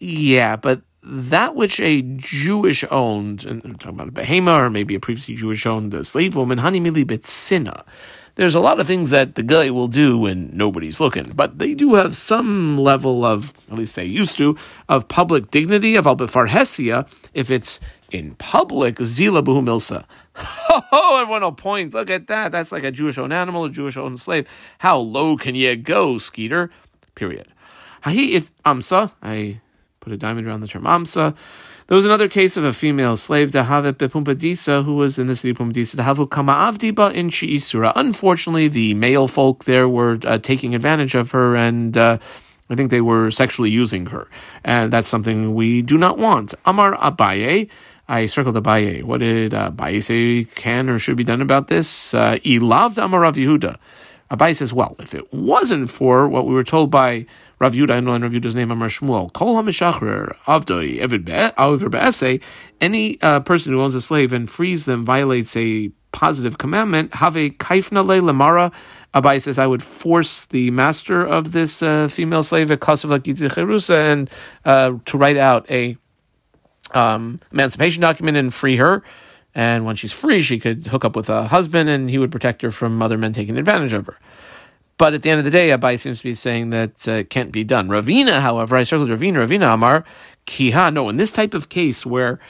yeah, 0.00 0.56
but 0.56 0.82
that 1.02 1.54
which 1.54 1.78
a 1.80 2.02
Jewish 2.02 2.84
owned, 2.90 3.44
and 3.44 3.64
I'm 3.64 3.76
talking 3.76 4.00
about 4.00 4.08
a 4.08 4.12
behema 4.12 4.58
or 4.58 4.70
maybe 4.70 4.96
a 4.96 5.00
previously 5.00 5.36
Jewish 5.36 5.64
owned 5.64 6.04
slave 6.04 6.34
woman, 6.34 6.58
honey 6.58 6.80
mili 6.80 7.04
bitsina 7.04 7.84
there's 8.36 8.54
a 8.54 8.60
lot 8.60 8.78
of 8.78 8.86
things 8.86 9.10
that 9.10 9.34
the 9.34 9.42
guy 9.42 9.70
will 9.70 9.88
do 9.88 10.18
when 10.18 10.50
nobody's 10.52 11.00
looking, 11.00 11.32
but 11.34 11.58
they 11.58 11.74
do 11.74 11.94
have 11.94 12.14
some 12.14 12.78
level 12.78 13.24
of, 13.24 13.52
at 13.70 13.76
least 13.76 13.96
they 13.96 14.04
used 14.04 14.36
to, 14.36 14.56
of 14.88 15.08
public 15.08 15.50
dignity, 15.50 15.96
of 15.96 16.04
albefarhesia, 16.04 17.08
if 17.32 17.50
it's 17.50 17.80
in 18.12 18.34
public, 18.36 18.96
zila 18.96 19.42
buhu 19.42 19.62
milsa. 19.64 20.04
Oh, 20.92 21.18
everyone 21.20 21.42
will 21.42 21.52
point, 21.52 21.94
look 21.94 22.10
at 22.10 22.26
that, 22.26 22.52
that's 22.52 22.70
like 22.70 22.84
a 22.84 22.90
Jewish 22.90 23.16
owned 23.16 23.32
animal, 23.32 23.64
a 23.64 23.70
Jewish 23.70 23.96
owned 23.96 24.20
slave. 24.20 24.48
How 24.78 24.98
low 24.98 25.36
can 25.36 25.54
you 25.54 25.74
go, 25.74 26.18
Skeeter? 26.18 26.70
Period. 27.14 27.48
Hahi 28.04 28.34
if 28.34 28.54
amsa, 28.62 29.12
I 29.22 29.60
put 30.00 30.12
a 30.12 30.16
diamond 30.18 30.46
around 30.46 30.60
the 30.60 30.68
term 30.68 30.84
amsa. 30.84 31.34
There 31.88 31.94
was 31.94 32.04
another 32.04 32.28
case 32.28 32.56
of 32.56 32.64
a 32.64 32.72
female 32.72 33.14
slave, 33.14 33.52
Dahavet 33.52 33.92
Bepumpadisa, 33.92 34.84
who 34.84 34.96
was 34.96 35.20
in 35.20 35.28
the 35.28 35.36
city 35.36 35.50
of 35.50 35.58
Pumpadisa, 35.58 35.94
Dahavu 35.94 36.28
Kama 36.28 36.52
Avdiba 36.52 37.12
in 37.12 37.30
Shiisura. 37.30 37.92
Unfortunately, 37.94 38.66
the 38.66 38.94
male 38.94 39.28
folk 39.28 39.66
there 39.66 39.88
were 39.88 40.18
uh, 40.24 40.38
taking 40.38 40.74
advantage 40.74 41.14
of 41.14 41.30
her 41.30 41.54
and 41.54 41.96
uh, 41.96 42.18
I 42.68 42.74
think 42.74 42.90
they 42.90 43.00
were 43.00 43.30
sexually 43.30 43.70
using 43.70 44.06
her. 44.06 44.26
And 44.64 44.92
that's 44.92 45.06
something 45.06 45.54
we 45.54 45.80
do 45.80 45.96
not 45.96 46.18
want. 46.18 46.54
Amar 46.64 46.96
Abaye. 46.96 47.70
I 48.08 48.26
circled 48.26 48.56
Abaye. 48.56 49.04
What 49.04 49.20
did 49.20 49.54
uh, 49.54 49.70
Abaye 49.70 50.02
say 50.02 50.42
can 50.56 50.90
or 50.90 50.98
should 50.98 51.16
be 51.16 51.22
done 51.22 51.40
about 51.40 51.68
this? 51.68 52.12
Uh, 52.12 52.38
Ilavd 52.44 52.98
Amar 52.98 53.20
Rav 53.20 53.36
Yehuda. 53.36 53.76
Abaye 54.28 54.56
says, 54.56 54.72
well, 54.72 54.96
if 54.98 55.14
it 55.14 55.32
wasn't 55.32 55.88
for 55.88 56.28
what 56.28 56.46
we 56.46 56.54
were 56.54 56.64
told 56.64 56.90
by 56.90 57.26
Rav 57.58 57.72
Yudah, 57.72 58.04
know 58.04 58.18
Rav 58.18 58.32
Yudah's 58.32 58.54
name, 58.54 58.70
Amar 58.70 58.88
Shmuel, 58.88 59.32
Kol 59.32 59.62
HaMeshachrer 59.62 60.36
Avdoi 60.44 61.00
Evid 61.00 61.24
Be'ese, 61.24 62.42
any 62.80 63.20
uh, 63.22 63.40
person 63.40 63.72
who 63.72 63.80
owns 63.80 63.94
a 63.94 64.02
slave 64.02 64.32
and 64.32 64.48
frees 64.48 64.84
them 64.84 65.04
violates 65.04 65.56
a 65.56 65.90
positive 66.12 66.58
commandment, 66.58 67.14
have 67.14 67.36
a 67.36 67.50
kaifna 67.50 68.04
le 68.04 68.20
lamara. 68.20 68.72
Abaye 69.14 69.40
says, 69.40 69.58
I 69.58 69.66
would 69.66 69.82
force 69.82 70.44
the 70.46 70.70
master 70.70 71.24
of 71.24 71.52
this 71.52 71.82
uh, 71.82 72.08
female 72.08 72.42
slave, 72.42 72.70
a 72.70 72.78
and 73.94 74.30
uh, 74.64 74.92
to 75.06 75.18
write 75.18 75.36
out 75.38 75.70
a 75.70 75.96
um, 76.92 77.40
emancipation 77.52 78.02
document 78.02 78.36
and 78.36 78.52
free 78.52 78.76
her. 78.76 79.02
And 79.54 79.86
when 79.86 79.96
she's 79.96 80.12
free, 80.12 80.42
she 80.42 80.58
could 80.58 80.86
hook 80.86 81.04
up 81.04 81.16
with 81.16 81.30
a 81.30 81.48
husband 81.48 81.88
and 81.88 82.10
he 82.10 82.18
would 82.18 82.30
protect 82.30 82.60
her 82.60 82.70
from 82.70 83.00
other 83.00 83.16
men 83.16 83.32
taking 83.32 83.56
advantage 83.56 83.94
of 83.94 84.06
her. 84.06 84.18
But 84.98 85.12
at 85.12 85.22
the 85.22 85.30
end 85.30 85.38
of 85.38 85.44
the 85.44 85.50
day, 85.50 85.68
Abaye 85.70 85.98
seems 85.98 86.18
to 86.18 86.24
be 86.24 86.34
saying 86.34 86.70
that 86.70 87.06
uh, 87.06 87.12
it 87.12 87.30
can't 87.30 87.52
be 87.52 87.64
done. 87.64 87.88
Ravina, 87.88 88.40
however, 88.40 88.76
I 88.76 88.84
circled 88.84 89.10
Ravina, 89.10 89.46
Ravina 89.46 89.74
Amar, 89.74 90.04
Kiha. 90.46 90.92
No, 90.92 91.08
in 91.10 91.18
this 91.18 91.30
type 91.30 91.52
of 91.52 91.68
case 91.68 92.06
where 92.06 92.40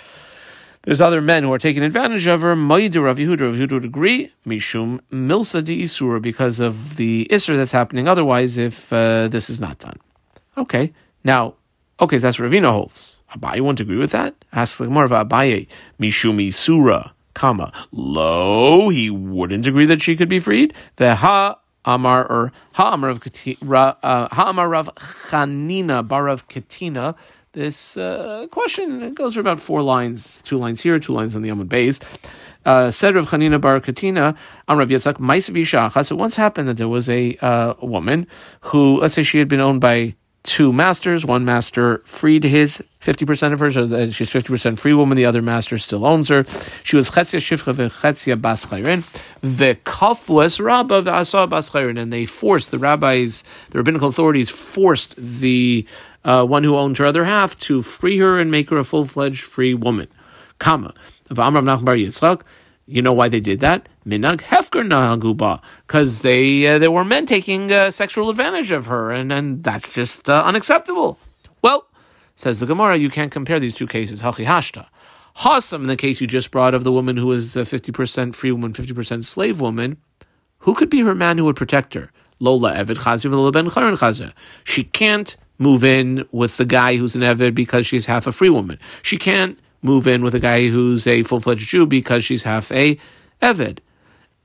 there's 0.83 1.01
other 1.01 1.21
men 1.21 1.43
who 1.43 1.53
are 1.53 1.59
taking 1.59 1.83
advantage 1.83 2.29
of 2.29 2.43
her, 2.43 2.55
Maidu 2.55 3.03
Rav 3.03 3.17
Yehuda, 3.17 3.41
Rav 3.41 3.55
Yehuda 3.55 3.73
would 3.73 3.85
agree, 3.85 4.33
Mishum 4.47 5.01
Milsa 5.11 5.65
de 5.65 5.83
Isur, 5.83 6.23
because 6.23 6.61
of 6.61 6.97
the 6.97 7.27
Isur 7.33 7.57
that's 7.57 7.73
happening 7.73 8.07
otherwise 8.07 8.57
if 8.57 8.93
uh, 8.93 9.27
this 9.27 9.51
is 9.51 9.59
not 9.59 9.81
done. 9.81 9.99
Okay, 10.57 10.93
now, 11.25 11.55
okay, 11.99 12.19
so 12.19 12.29
that's 12.29 12.37
Ravina 12.39 12.71
holds. 12.71 13.17
Abaye 13.33 13.61
won't 13.61 13.81
agree 13.81 13.97
with 13.97 14.13
that. 14.13 14.37
Ask 14.53 14.79
like 14.79 14.89
more 14.89 15.03
of 15.03 15.11
Abaye, 15.11 15.67
Mishumi 15.99 16.55
Surah, 16.55 17.11
comma, 17.35 17.73
lo, 17.91 18.89
he 18.91 19.11
wouldn't 19.11 19.67
agree 19.67 19.87
that 19.87 20.01
she 20.01 20.15
could 20.15 20.29
be 20.29 20.39
freed. 20.39 20.73
The 20.95 21.17
ha 21.17 21.59
Amar 21.87 22.27
or 22.31 22.53
Ha 22.75 22.93
Amar 22.93 23.11
of 23.11 23.23
uh, 23.23 23.95
Ha 24.03 24.51
Amar 24.51 24.69
Rav 24.69 24.95
Chanina 24.97 26.07
Barav 26.07 26.49
Katina. 26.49 27.15
This 27.53 27.97
uh, 27.97 28.47
question 28.51 29.15
goes 29.15 29.35
for 29.35 29.41
about 29.41 29.61
four 29.61 29.81
lines, 29.81 30.43
two 30.43 30.59
lines 30.59 30.83
here, 30.83 30.99
two 30.99 31.13
lines 31.13 31.35
on 31.35 31.41
the 31.41 31.49
Amud 31.49 31.71
base. 31.71 32.01
Uh, 32.67 32.91
said 32.91 33.15
Rav 33.15 33.29
Chanina 33.29 33.61
Bar 33.61 33.81
Katina, 33.81 34.35
Am 34.69 34.77
Rav 34.77 34.89
Yitzchak, 34.89 35.15
Maisav 35.15 36.05
So 36.05 36.17
once 36.17 36.37
happened 36.37 36.69
that 36.69 36.77
there 36.77 36.89
was 36.89 37.09
a 37.09 37.37
uh, 37.37 37.75
woman 37.81 38.27
who, 38.61 39.01
let's 39.01 39.15
say 39.15 39.23
she 39.23 39.39
had 39.39 39.49
been 39.49 39.61
owned 39.61 39.81
by 39.81 40.17
two 40.47 40.73
masters. 40.73 41.25
One 41.27 41.45
master 41.45 41.99
freed 42.05 42.45
his 42.45 42.83
50% 43.01 43.53
of 43.53 43.59
her, 43.61 43.71
so 43.71 43.87
that 43.87 44.15
she's 44.15 44.31
50% 44.31 44.79
free 44.79 44.95
woman. 44.95 45.17
The 45.17 45.27
other 45.27 45.43
master 45.43 45.77
still 45.77 46.07
owns 46.07 46.29
her. 46.29 46.45
She 46.83 46.97
was 46.97 47.11
Chetzia 47.11 47.41
Shifcha 47.41 47.75
v'Chetzia 47.75 48.41
Bas 48.41 48.65
Chayrin. 48.67 49.03
V'Kafwas 49.43 50.65
Rabba 50.65 51.03
v'Asa 51.03 51.49
Bas. 51.49 51.75
And 51.75 52.13
they 52.13 52.25
forced, 52.25 52.71
the 52.71 52.79
rabbis, 52.79 53.45
the 53.71 53.79
rabbinical 53.79 54.09
authorities 54.09 54.49
forced 54.49 55.17
the 55.17 55.87
uh, 56.25 56.45
one 56.45 56.65
who 56.65 56.77
owned 56.77 56.97
her 56.99 57.05
other 57.05 57.25
half 57.25 57.57
to 57.61 57.83
free 57.83 58.19
her 58.19 58.39
and 58.39 58.51
make 58.51 58.71
her 58.71 58.79
a 58.79 58.85
full-fledged 58.85 59.43
free 59.43 59.75
woman. 59.75 60.09
Kama. 60.59 60.95
Yitzchak. 61.29 62.43
You 62.87 63.03
know 63.03 63.13
why 63.13 63.29
they 63.29 63.41
did 63.41 63.61
that? 63.61 63.89
Minag 64.07 64.39
hefker 64.39 64.87
nahaguba, 64.87 65.61
because 65.87 66.23
they 66.23 66.67
uh, 66.67 66.79
there 66.79 66.93
were 66.93 67.05
men 67.05 67.27
taking 67.27 67.73
uh, 67.73 67.91
sexual 67.91 68.31
advantage 68.31 68.71
of 68.71 68.87
her, 68.87 69.11
and 69.11 69.33
and 69.33 69.65
that's 69.65 69.93
just 69.93 70.31
uh, 70.31 70.45
unacceptable. 70.45 71.19
Well, 71.61 71.89
says 72.37 72.61
the 72.61 72.67
Gemara, 72.67 72.97
you 72.97 73.11
can't 73.11 73.33
compare 73.33 73.59
these 73.59 73.75
two 73.75 73.89
cases. 73.89 74.23
Hachi 74.23 74.47
hashta. 74.47 74.87
Hasam, 75.39 75.81
in 75.81 75.87
the 75.89 75.97
case 75.97 76.21
you 76.21 76.27
just 76.27 76.51
brought 76.51 76.73
of 76.73 76.85
the 76.85 76.93
woman 76.93 77.17
who 77.17 77.27
was 77.27 77.55
fifty 77.55 77.91
percent 77.91 78.37
free 78.37 78.53
woman, 78.53 78.73
fifty 78.73 78.95
percent 78.95 79.25
slave 79.25 79.61
woman, 79.61 79.97
who 80.61 80.75
could 80.75 80.89
be 80.89 81.01
her 81.01 81.15
man 81.15 81.37
who 81.37 81.45
would 81.45 81.57
protect 81.57 81.95
her? 81.95 82.13
Lola 82.39 82.75
Evid 82.75 82.99
Chazi 82.99 83.31
Lola 83.31 83.51
Ben 83.51 83.69
Charon 83.69 83.97
Chazi. 83.97 84.33
She 84.63 84.85
can't 84.85 85.37
move 85.59 85.85
in 85.85 86.27
with 86.31 86.59
the 86.59 86.65
guy 86.65 86.97
who's 86.97 87.17
an 87.17 87.23
Evid 87.23 87.55
because 87.55 87.87
she's 87.87 88.07
half 88.07 88.27
a 88.27 88.33
free 88.33 88.51
woman. 88.51 88.79
She 89.03 89.17
can't 89.19 89.59
move 89.83 90.07
in 90.07 90.23
with 90.23 90.35
a 90.35 90.41
guy 90.41 90.69
who's 90.69 91.07
a 91.07 91.23
full 91.23 91.41
fledged 91.41 91.69
Jew 91.69 91.87
because 91.87 92.25
she's 92.25 92.45
half 92.45 92.71
a 92.73 92.99
Evid. 93.43 93.79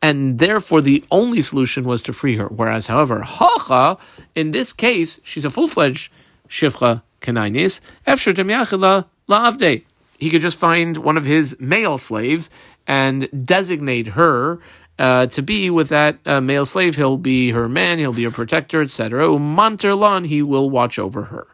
And 0.02 0.40
therefore, 0.40 0.82
the 0.82 1.04
only 1.12 1.42
solution 1.42 1.84
was 1.84 2.02
to 2.04 2.14
free 2.14 2.36
her. 2.38 2.48
Whereas, 2.48 2.88
however, 2.88 3.22
Hacha, 3.22 3.98
in 4.34 4.52
this 4.52 4.74
case, 4.74 5.20
she's 5.24 5.46
a 5.46 5.50
full 5.50 5.68
fledged 5.68 6.12
Shivcha 6.50 7.04
Kanainis, 7.22 7.82
Efsher 8.08 8.34
Demyachila 8.34 9.06
La'avde. 9.30 9.84
He 10.18 10.30
could 10.30 10.42
just 10.42 10.58
find 10.58 10.98
one 10.98 11.18
of 11.18 11.26
his 11.26 11.60
male 11.60 11.98
slaves 11.98 12.50
and 12.88 13.30
designate 13.46 14.08
her 14.08 14.60
uh, 15.00 15.28
to 15.28 15.42
be 15.42 15.70
with 15.70 15.90
that 15.90 16.18
uh, 16.26 16.42
male 16.42 16.66
slave. 16.66 16.96
He'll 16.96 17.18
be 17.18 17.52
her 17.52 17.70
man, 17.70 18.00
he'll 18.00 18.14
be 18.14 18.24
her 18.24 18.32
protector, 18.32 18.82
etc. 18.82 19.26
Umanterlan, 19.28 20.28
he 20.28 20.42
will 20.42 20.70
watch 20.70 21.00
over 21.00 21.24
her. 21.24 21.48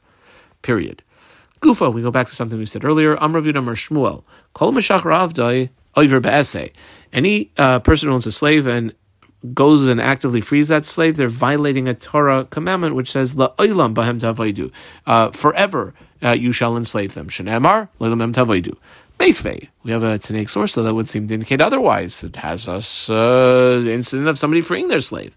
Period. 0.62 1.04
Gufa, 1.62 1.92
we 1.94 2.02
go 2.02 2.12
back 2.12 2.28
to 2.28 2.36
something 2.36 2.60
we 2.60 2.66
said 2.66 2.86
earlier. 2.86 3.16
Amrav 3.18 3.46
Mer 3.46 3.74
Shmuel. 3.74 4.24
Kol 4.54 4.72
Meshach 4.72 5.02
Ravdai 5.02 5.70
Oiver 5.98 6.22
Be'ese. 6.22 6.72
Any 7.12 7.52
uh, 7.58 7.80
person 7.80 8.10
who 8.10 8.16
owns 8.16 8.28
a 8.28 8.32
slave 8.32 8.68
and 8.68 8.94
goes 9.54 9.88
and 9.88 10.02
actively 10.02 10.42
frees 10.42 10.68
that 10.68 10.86
slave, 10.86 11.18
they're 11.18 11.28
violating 11.28 11.88
a 11.88 11.94
Torah 11.94 12.46
commandment 12.46 12.96
which 12.96 13.12
says 13.12 13.36
La 13.36 13.54
Oilam 13.56 13.94
Bahem 13.94 14.20
Tavaidu. 14.20 14.72
Uh, 15.06 15.32
forever 15.32 15.94
uh, 16.24 16.32
you 16.32 16.52
shall 16.52 16.76
enslave 16.78 17.14
them. 17.14 17.28
Shenemar 17.28 17.90
Leilam 18.00 18.34
Tavaidu. 18.34 18.78
Basevei. 19.20 19.70
We 19.84 19.92
have 19.92 20.04
a 20.04 20.20
Tanaic 20.20 20.50
source 20.50 20.76
though 20.76 20.84
that 20.84 20.94
would 20.94 21.10
seem 21.10 21.28
to 21.28 21.34
indicate 21.34 21.60
otherwise. 21.60 22.24
It 22.24 22.36
has 22.38 22.68
us 22.68 23.10
uh, 23.10 23.84
incident 23.88 24.28
of 24.28 24.38
somebody 24.38 24.62
freeing 24.62 24.90
their 24.90 25.02
slave. 25.02 25.36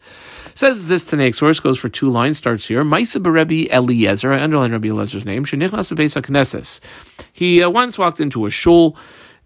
Says 0.54 0.88
this 0.88 1.10
Tanaic 1.10 1.34
source 1.34 1.60
goes 1.60 1.78
for 1.78 1.88
two 1.88 2.10
lines. 2.10 2.36
Starts 2.36 2.66
here. 2.66 2.84
Maisa 2.84 3.24
Rebbe 3.24 3.72
Eliezer. 3.74 4.32
I 4.32 4.42
underline 4.42 4.72
Rebbe 4.72 4.88
Eliezer's 4.88 5.24
name. 5.24 5.44
Shenichnas 5.44 5.94
Beis 5.94 6.20
Knesses. 6.20 6.80
He 7.32 7.62
uh, 7.62 7.70
once 7.70 7.96
walked 7.96 8.20
into 8.20 8.44
a 8.44 8.50
shul. 8.50 8.96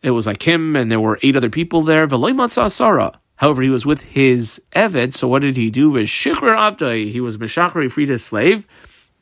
It 0.05 0.11
was 0.11 0.27
like 0.27 0.47
him, 0.47 0.77
and 0.77 0.93
there 0.93 1.01
were 1.01 1.19
eight 1.23 1.35
other 1.35 1.49
people 1.49 1.81
there. 1.81 2.07
However, 2.07 3.63
he 3.63 3.71
was 3.71 3.87
with 3.87 4.03
his 4.03 4.61
Eved, 4.73 5.15
so 5.15 5.27
what 5.27 5.41
did 5.41 5.57
he 5.57 5.71
do? 5.71 5.95
He 5.95 7.21
was 7.21 7.39
Meshachar, 7.39 7.81
he 7.81 7.89
freed 7.89 8.11
his 8.11 8.23
slave. 8.23 8.67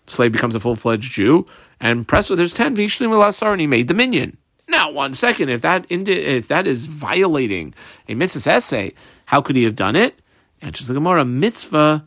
Slave 0.08 0.32
becomes 0.32 0.56
a 0.56 0.60
full 0.60 0.74
fledged 0.74 1.12
Jew. 1.12 1.46
And 1.78 2.06
presto, 2.06 2.34
there's 2.34 2.52
10 2.52 2.74
Vishlim 2.74 3.10
Lasar, 3.10 3.52
and 3.52 3.60
he 3.60 3.68
made 3.68 3.86
the 3.86 3.94
minyan. 3.94 4.38
Now, 4.66 4.90
one 4.90 5.14
second, 5.14 5.50
if 5.50 5.60
that 5.60 5.86
if 5.88 6.48
that 6.48 6.66
is 6.66 6.86
violating 6.86 7.74
a 8.08 8.14
mitzvah 8.14 8.50
essay, 8.50 8.94
how 9.26 9.40
could 9.40 9.54
he 9.54 9.62
have 9.62 9.76
done 9.76 9.94
it? 9.94 10.20
Answers 10.60 10.88
the 10.88 10.94
Gemara, 10.94 11.24
mitzvah 11.24 12.04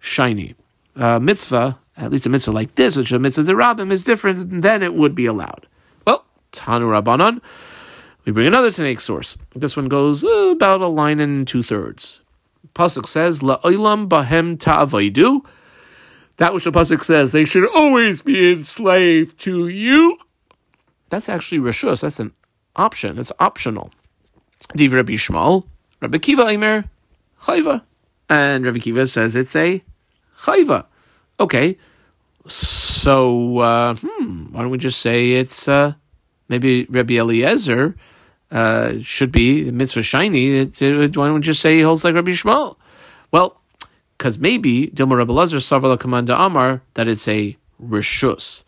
shiny. 0.00 0.56
Uh, 0.96 1.20
mitzvah, 1.20 1.78
at 1.96 2.10
least 2.10 2.26
a 2.26 2.30
mitzvah 2.30 2.50
like 2.50 2.74
this, 2.74 2.96
which 2.96 3.12
a 3.12 3.18
mitzvah 3.20 3.44
derabim 3.44 3.92
is 3.92 4.02
different, 4.02 4.62
then 4.62 4.82
it 4.82 4.94
would 4.94 5.14
be 5.14 5.26
allowed. 5.26 5.68
Well, 6.04 6.24
Tanu 6.50 6.86
Rabbanon, 6.86 7.40
we 8.28 8.32
bring 8.32 8.46
another 8.46 8.68
Tanaic 8.68 9.00
source. 9.00 9.38
This 9.54 9.74
one 9.74 9.88
goes 9.88 10.22
uh, 10.22 10.52
about 10.52 10.82
a 10.82 10.86
line 10.86 11.18
and 11.18 11.48
two 11.48 11.62
thirds. 11.62 12.20
Pasuk 12.74 13.06
says, 13.06 13.40
"La'olam 13.40 14.06
bahem 14.06 14.58
ta'avaidu." 14.58 15.46
That 16.36 16.52
which 16.52 16.64
the 16.64 16.70
pasuk 16.70 17.02
says, 17.02 17.32
they 17.32 17.46
should 17.46 17.66
always 17.74 18.20
be 18.20 18.52
enslaved 18.52 19.40
to 19.40 19.68
you. 19.68 20.18
That's 21.08 21.30
actually 21.30 21.60
rishus. 21.60 22.02
That's 22.02 22.20
an 22.20 22.34
option. 22.76 23.18
It's 23.18 23.32
optional. 23.40 23.92
Div 24.74 24.92
Rabbi 24.92 25.14
Yishmael, 25.14 25.64
Rabbi 26.02 26.18
Akiva 26.18 26.50
Aimer, 26.50 26.84
chayva, 27.40 27.82
and 28.28 28.66
Rabbi 28.66 28.78
Akiva 28.78 29.08
says 29.08 29.36
it's 29.36 29.56
a 29.56 29.82
chayva. 30.36 30.84
Okay, 31.40 31.78
so 32.46 33.58
uh, 33.60 33.94
hmm, 33.94 34.52
why 34.52 34.60
don't 34.60 34.70
we 34.70 34.76
just 34.76 35.00
say 35.00 35.32
it's 35.32 35.66
uh, 35.66 35.94
maybe 36.50 36.84
Rabbi 36.90 37.14
Eliezer 37.14 37.96
uh, 38.50 38.94
should 39.02 39.32
be 39.32 39.64
the 39.64 39.72
mitzvah 39.72 40.02
shiny. 40.02 40.64
Why 40.64 41.06
don't 41.06 41.34
we 41.34 41.40
just 41.40 41.60
say 41.60 41.76
he 41.76 41.82
holds 41.82 42.04
like 42.04 42.14
Rabbi 42.14 42.30
Yishmael? 42.30 42.76
Well, 43.30 43.60
because 44.16 44.38
maybe 44.38 44.88
Dilma 44.88 45.16
Rabbi 45.16 45.32
Lazar 45.32 45.58
Savala 45.58 45.98
Commander 45.98 46.34
Amar 46.34 46.82
that 46.94 47.08
it's 47.08 47.28
a 47.28 47.56
rishus. 47.80 48.64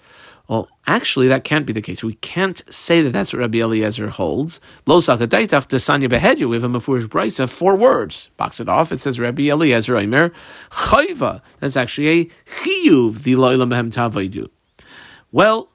Well, 0.48 0.68
actually, 0.84 1.28
that 1.28 1.44
can't 1.44 1.64
be 1.64 1.72
the 1.72 1.80
case. 1.80 2.02
We 2.02 2.14
can't 2.14 2.60
say 2.74 3.02
that 3.02 3.10
that's 3.10 3.32
what 3.32 3.38
Rabbi 3.38 3.58
Eliezer 3.58 4.08
holds. 4.08 4.60
Lo 4.84 4.98
sakadaitach 4.98 5.68
desanya 5.68 6.08
behedyu. 6.08 6.48
We 6.48 6.56
have 6.56 6.64
a 6.64 6.68
mafurish 6.68 7.06
brisa, 7.06 7.48
four 7.48 7.76
words. 7.76 8.30
Box 8.36 8.58
it 8.58 8.68
off. 8.68 8.90
It 8.90 8.98
says 8.98 9.20
Rabbi 9.20 9.44
Eliezer 9.44 9.96
Aimer 9.96 10.32
chayva. 10.70 11.40
That's 11.60 11.76
actually 11.76 12.08
a 12.08 12.24
chiyuv 12.46 13.22
the 13.22 13.34
lo'ilam 13.34 13.70
behem 13.70 13.92
tavaydu. 13.92 14.48
Well, 15.30 15.68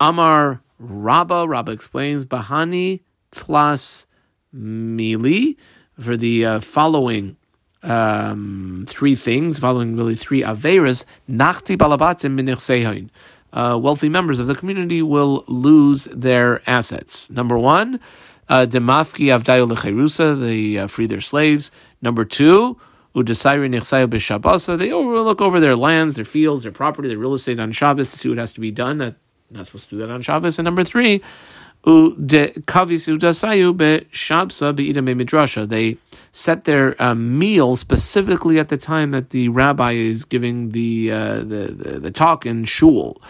Amar 0.00 0.60
Rabba. 0.80 1.46
Rabba 1.46 1.70
explains 1.70 2.24
bahani 2.24 3.02
tlas 3.36 4.06
mili 4.54 5.56
for 5.98 6.16
the 6.16 6.44
uh, 6.44 6.60
following 6.60 7.36
um, 7.82 8.84
three 8.88 9.14
things, 9.14 9.58
following 9.58 9.96
really 9.96 10.14
three 10.14 10.42
averas. 10.42 11.04
Nachti 11.28 11.76
balabatim 11.76 12.38
minich 12.38 13.10
uh, 13.52 13.78
wealthy 13.78 14.08
members 14.08 14.38
of 14.38 14.46
the 14.46 14.54
community 14.54 15.02
will 15.02 15.44
lose 15.46 16.04
their 16.12 16.68
assets. 16.68 17.30
Number 17.30 17.58
one, 17.58 18.00
uh, 18.48 18.66
demafki 18.66 19.26
avdayu 19.26 19.70
lecherusa, 19.72 20.38
they 20.38 20.78
uh, 20.78 20.86
free 20.86 21.06
their 21.06 21.20
slaves. 21.20 21.70
Number 22.02 22.24
two, 22.24 22.78
udesayri 23.14 23.70
nichsayu 23.74 24.08
b'shabasa, 24.08 24.78
they 24.78 24.92
look 24.92 25.40
over 25.40 25.58
their 25.58 25.76
lands, 25.76 26.16
their 26.16 26.24
fields, 26.24 26.64
their 26.64 26.72
property, 26.72 27.08
their 27.08 27.18
real 27.18 27.34
estate 27.34 27.58
on 27.58 27.72
Shabbos 27.72 28.10
to 28.10 28.18
see 28.18 28.28
what 28.28 28.38
has 28.38 28.52
to 28.52 28.60
be 28.60 28.70
done. 28.70 28.98
That, 28.98 29.14
not 29.50 29.66
supposed 29.66 29.88
to 29.90 29.96
do 29.96 29.98
that 29.98 30.10
on 30.10 30.22
Shabbos. 30.22 30.58
And 30.58 30.64
number 30.64 30.84
three, 30.84 31.22
they 35.66 35.96
set 36.32 36.64
their 36.64 37.00
uh, 37.00 37.14
meal 37.14 37.76
specifically 37.76 38.58
at 38.58 38.68
the 38.68 38.76
time 38.76 39.12
that 39.12 39.30
the 39.30 39.48
rabbi 39.48 39.92
is 39.92 40.24
giving 40.24 40.70
the 40.70 41.12
uh, 41.12 41.36
the, 41.36 41.72
the, 41.76 42.00
the 42.00 42.10
talk 42.10 42.44
in 42.44 42.64
shul. 42.64 43.22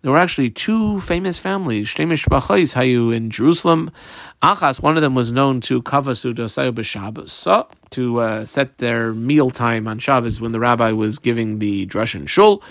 There 0.00 0.12
were 0.12 0.18
actually 0.18 0.50
two 0.50 1.00
famous 1.00 1.38
families, 1.38 1.92
Hayu 1.92 3.16
in 3.16 3.30
Jerusalem. 3.30 3.90
Achas, 4.40 4.80
one 4.80 4.96
of 4.96 5.02
them 5.02 5.16
was 5.16 5.32
known 5.32 5.60
to 5.62 5.82
Kavasu 5.82 6.32
Dasayu 6.32 6.72
B'Shabbos, 6.72 7.68
to 7.90 8.20
uh, 8.20 8.44
set 8.44 8.78
their 8.78 9.12
meal 9.12 9.50
time 9.50 9.88
on 9.88 9.98
Shabbos 9.98 10.40
when 10.40 10.52
the 10.52 10.60
rabbi 10.60 10.92
was 10.92 11.18
giving 11.18 11.58
the 11.58 11.86
drush 11.86 12.14
in 12.14 12.26
shul. 12.26 12.62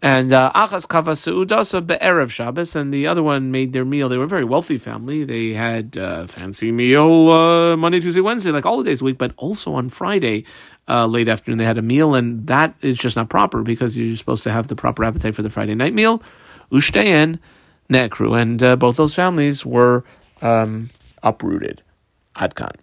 And 0.00 0.32
uh, 0.32 0.52
Achas 0.54 0.86
Kava 0.86 1.12
Seudasa 1.12 1.84
Be'erev 1.84 2.30
Shabbos, 2.30 2.76
and 2.76 2.94
the 2.94 3.08
other 3.08 3.22
one 3.22 3.50
made 3.50 3.72
their 3.72 3.84
meal. 3.84 4.08
They 4.08 4.16
were 4.16 4.24
a 4.24 4.28
very 4.28 4.44
wealthy 4.44 4.78
family. 4.78 5.24
They 5.24 5.54
had 5.54 5.98
uh, 5.98 6.28
fancy 6.28 6.70
meal 6.70 7.30
uh, 7.30 7.76
Monday, 7.76 7.98
Tuesday, 7.98 8.20
Wednesday, 8.20 8.52
like 8.52 8.64
all 8.64 8.78
the 8.78 8.84
days 8.84 9.00
the 9.00 9.06
week, 9.06 9.18
but 9.18 9.32
also 9.36 9.74
on 9.74 9.88
Friday, 9.88 10.44
uh, 10.86 11.06
late 11.06 11.28
afternoon, 11.28 11.58
they 11.58 11.64
had 11.64 11.78
a 11.78 11.82
meal, 11.82 12.14
and 12.14 12.46
that 12.46 12.74
is 12.80 12.96
just 12.96 13.16
not 13.16 13.28
proper 13.28 13.62
because 13.62 13.96
you're 13.96 14.16
supposed 14.16 14.44
to 14.44 14.52
have 14.52 14.68
the 14.68 14.76
proper 14.76 15.02
appetite 15.02 15.34
for 15.34 15.42
the 15.42 15.50
Friday 15.50 15.74
night 15.74 15.94
meal. 15.94 16.22
Ushteyen 16.70 17.40
Nekru, 17.90 18.40
and 18.40 18.62
uh, 18.62 18.76
both 18.76 18.96
those 18.96 19.16
families 19.16 19.66
were 19.66 20.04
um, 20.42 20.90
uprooted. 21.24 21.82
Adkan. 22.36 22.76